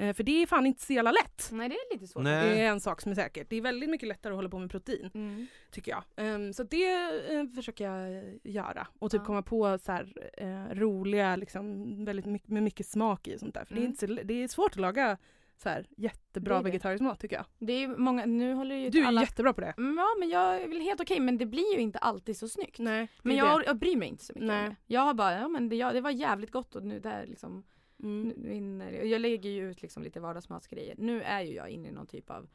[0.01, 1.49] Eh, för det är fan inte så jävla lätt.
[1.53, 2.23] Nej det är lite svårt.
[2.23, 2.49] Nej.
[2.51, 3.47] Det är en sak som är säkert.
[3.51, 5.47] Det är väldigt mycket lättare att hålla på med protein, Mm.
[5.71, 6.05] tycker jag.
[6.17, 6.93] Ehm, så det
[7.35, 8.87] eh, försöker jag eh, göra.
[8.99, 9.25] Och typ Ja.
[9.27, 13.55] komma på så här, eh, roliga, liksom, väldigt mycket, med mycket smak i och sånt
[13.55, 13.65] där.
[13.65, 13.91] För det, är Mm.
[13.91, 15.17] inte så, det är svårt att laga
[15.63, 16.65] så här, jättebra Det det.
[16.65, 17.45] vegetarisk mat tycker jag.
[17.59, 19.21] Det är många, nu håller ju Du är alla...
[19.21, 19.75] jättebra på det.
[19.79, 22.49] Mm, Ja men jag är väl helt okej men det blir ju inte alltid så
[22.49, 22.79] snyggt.
[22.79, 23.65] Nej, Men det jag, det.
[23.67, 24.65] jag bryr mig inte så mycket Nej.
[24.65, 24.77] om det.
[24.95, 27.65] Jag har bara, ja men det, ja, det var jävligt gott och nu där liksom,
[28.03, 28.33] Mm.
[28.37, 30.95] vinner- jag lägger ju ut liksom lite vardagsmatsgrejer.
[30.99, 32.49] Nu är ju jag inne i någon typ av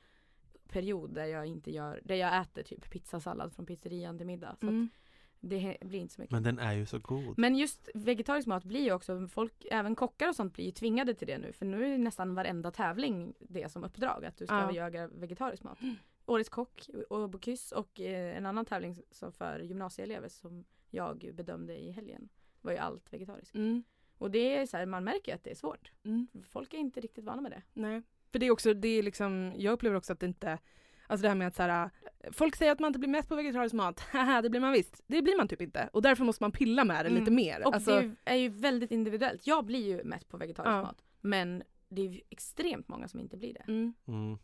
[0.67, 4.55] period där jag inte gör, där jag äter typ pizzasallad från pizzerian till middag.
[4.59, 4.83] Så Mm.
[4.93, 4.99] att
[5.39, 6.31] det blir inte så mycket.
[6.31, 7.37] Men den är ju så god.
[7.37, 11.13] Men just vegetarisk mat blir ju också, folk, även kockar och sånt blir ju tvingade
[11.13, 11.51] till det nu.
[11.51, 14.71] För nu är nästan varenda tävling det som uppdrag, att du ska Ja.
[14.91, 15.77] göra vegetarisk mat.
[16.25, 21.77] Årets kock och Bocuse och eh, en annan tävling som för gymnasieelever som jag bedömde
[21.77, 22.29] i helgen
[22.61, 23.55] var ju allt vegetariskt.
[23.55, 23.83] Mm.
[24.17, 25.91] Och det är så här, man märker att det är svårt.
[26.05, 26.27] Mm.
[26.49, 27.61] Folk är inte riktigt vana med det.
[27.73, 28.01] Nej.
[28.31, 30.59] För det är också, det är liksom, jag upplever också att det inte,
[31.07, 31.89] alltså det här med att så här,
[32.31, 35.01] folk säger att man inte blir mätt på vegetarisk mat, haha det blir man visst.
[35.07, 35.89] Det blir man typ inte.
[35.93, 37.19] Och därför måste man pilla med det Mm.
[37.19, 37.67] lite mer.
[37.67, 39.47] Och Alltså, det är ju- väldigt individuellt.
[39.47, 40.81] Jag blir ju mätt på vegetarisk Ja.
[40.81, 41.03] mat.
[41.21, 43.65] Men det är ju extremt många som inte blir det.
[44.07, 44.37] mm.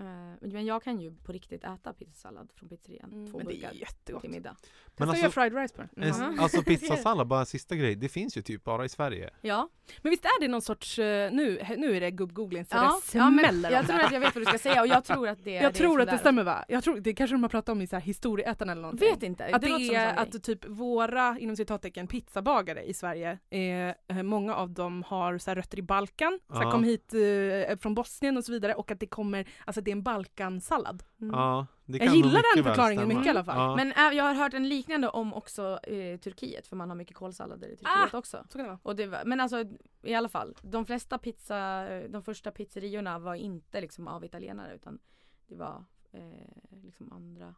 [0.00, 0.32] Mm.
[0.42, 3.12] Eh, men jag kan ju på riktigt äta pizzasallad från pizzerian.
[3.12, 4.22] Mm, två men det är burkar jättegott.
[4.22, 4.56] till middag.
[4.96, 6.06] Men Testa alltså, fried rice på det.
[6.06, 6.40] en, Mhm.
[6.40, 7.94] alltså pizzasallad, bara en sista grej.
[7.94, 9.30] Det finns ju typ bara i Sverige.
[9.40, 9.68] Ja,
[10.02, 13.18] Men visst är det någon sorts, eh, nu, nu är det gubb-googling så ja, det
[13.18, 14.06] ja smäller jag om tror det.
[14.06, 15.78] att jag vet vad du ska säga och jag tror att det är Jag det
[15.78, 16.64] tror att det stämmer va?
[16.68, 19.08] Jag tror, det kanske de har pratat om i så här historieätarna eller någonting.
[19.14, 19.46] Vet inte.
[19.46, 24.54] Att det, en är att typ våra, inom citattecken, pizzabagare i Sverige, är, eh, många
[24.54, 26.70] av dem har så här rötter i Balkan, så här, Ja.
[26.70, 29.96] kom hit eh, från Bosnien och så vidare och att det kommer, alltså det är
[29.96, 31.02] en Balkansallad.
[31.20, 31.34] Mm.
[31.34, 33.56] Ja, det Jag gillar den förklaringen mycket i alla fall.
[33.58, 33.76] Ja.
[33.76, 37.16] Men äh, jag har hört en liknande om också eh, Turkiet för man har mycket
[37.16, 38.44] kålsallader i Turkiet också.
[38.48, 38.78] Så kan det vara.
[38.82, 39.64] Och det var, men alltså
[40.02, 44.98] i alla fall, de flesta pizza, de första pizzeriorna var inte liksom av italienare utan
[45.46, 47.54] det var eh, liksom andra,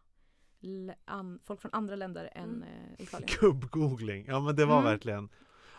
[1.05, 2.62] an, folk från andra länder än Mm.
[2.62, 3.28] eh, Italien.
[3.41, 4.85] Gubb-googling, ja men det var Mm.
[4.91, 5.28] verkligen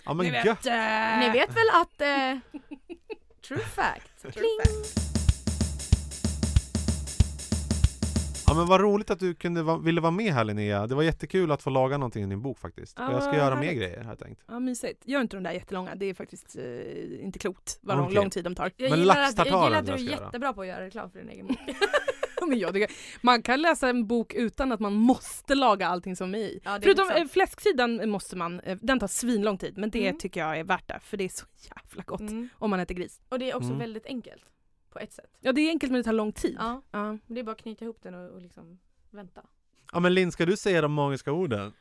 [0.05, 0.65] Ja men Ni vet, gött!
[0.65, 2.59] eh, Ni vet väl att eh,
[3.47, 4.21] True fact.
[4.33, 5.22] Kling.
[8.53, 11.03] Ja men vad roligt att du kunde va- ville vara med här Linnea Det var
[11.03, 13.77] jättekul att få laga någonting i din bok faktiskt Och jag ska göra mer härligt.
[13.81, 15.01] grejer har jag tänkt Ja mysigt.
[15.07, 18.15] Gör inte de där jättelånga, det är faktiskt eh, inte klokt vad lång, Okej.
[18.15, 18.71] lång tid de tar.
[18.77, 20.11] Jag Men gillar, att, jag gillar att du är göra.
[20.25, 21.57] jättebra på att göra reklam för din egen bok.
[22.47, 22.91] Men jag tycker,
[23.21, 26.59] man kan läsa en bok utan att man måste laga allting som är i.
[26.63, 30.19] Ja, är Förutom eh, fläsksidan måste man, eh, den tar svinlång tid men det Mm.
[30.19, 31.45] tycker jag är värt det för det är så
[31.75, 32.49] jävla gott Mm.
[32.55, 33.21] om man äter gris.
[33.29, 33.79] Och det är också Mm.
[33.79, 34.43] väldigt enkelt.
[34.93, 35.37] På ett sätt.
[35.39, 36.55] Ja det är enkelt men det tar lång tid.
[36.59, 36.81] Ja.
[36.91, 37.17] Ja.
[37.27, 38.79] Det är bara att knyta ihop den och, och liksom
[39.11, 39.41] vänta.
[39.91, 41.73] Ja men Linn, ska du säga de magiska orden?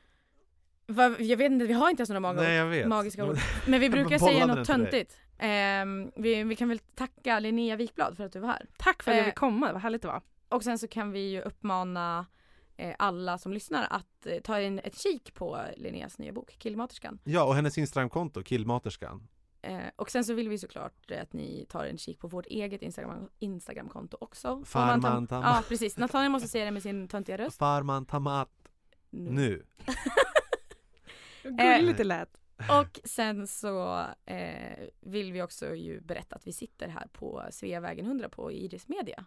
[0.86, 2.66] Va, jag vet inte, vi har inte ens några magiska Nej ord.
[2.66, 3.38] jag vet magiska ord.
[3.66, 5.18] Men vi brukar säga något töntigt.
[5.38, 8.66] Ehm, vi, vi kan väl tacka Linnea Wikblad för att du var här.
[8.76, 10.22] Tack för att jag Eh, fick komma, vad härligt det var.
[10.48, 12.26] Och sen så kan vi ju uppmana
[12.76, 17.18] eh, alla som lyssnar att eh, ta in ett kik på Linneas nya bok Killmaterskan.
[17.24, 19.28] Ja och hennes Instagramkonto, Killmaterskan
[19.64, 22.46] Eh, och sen så vill vi såklart eh, att ni tar en kik på vårt
[22.46, 24.64] eget Instagram, Instagramkonto också.
[24.64, 27.58] Farman man tar- Tam- Ja precis, Natalia måste säga det med sin töntiga röst.
[27.58, 28.50] Farman Tamat
[29.10, 29.66] nu
[31.42, 32.36] Gulligt det lät.
[32.70, 38.06] Och sen så eh, vill vi också ju berätta att vi sitter här på Sveavägen
[38.06, 39.24] 100 på Iris Media.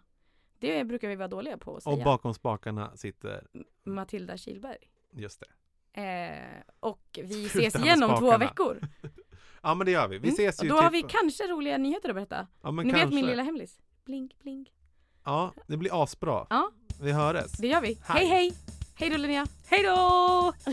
[0.58, 1.96] Det brukar vi vara dåliga på att säga.
[1.96, 3.46] Och bakom spakarna sitter,
[3.84, 4.78] Matilda Kilberg.
[5.12, 5.46] just det
[6.02, 8.80] Eh, och vi ses igen om två veckor.
[9.66, 10.34] Ja men det gör vi, vi Mm.
[10.34, 12.46] ses ju då typ har vi kanske roliga nyheter att berätta.
[12.62, 13.06] ja, men Ni kanske.
[13.06, 13.78] vet min lilla hemlis.
[14.04, 14.68] Blink blink.
[15.24, 16.70] Ja, det blir asbra Ja.
[17.02, 17.86] Vi hörs Det gör vi.
[17.86, 18.18] Hej.
[18.18, 18.52] Hej hej!
[18.94, 19.46] Hej då Linnea!
[19.68, 20.52] Hej då!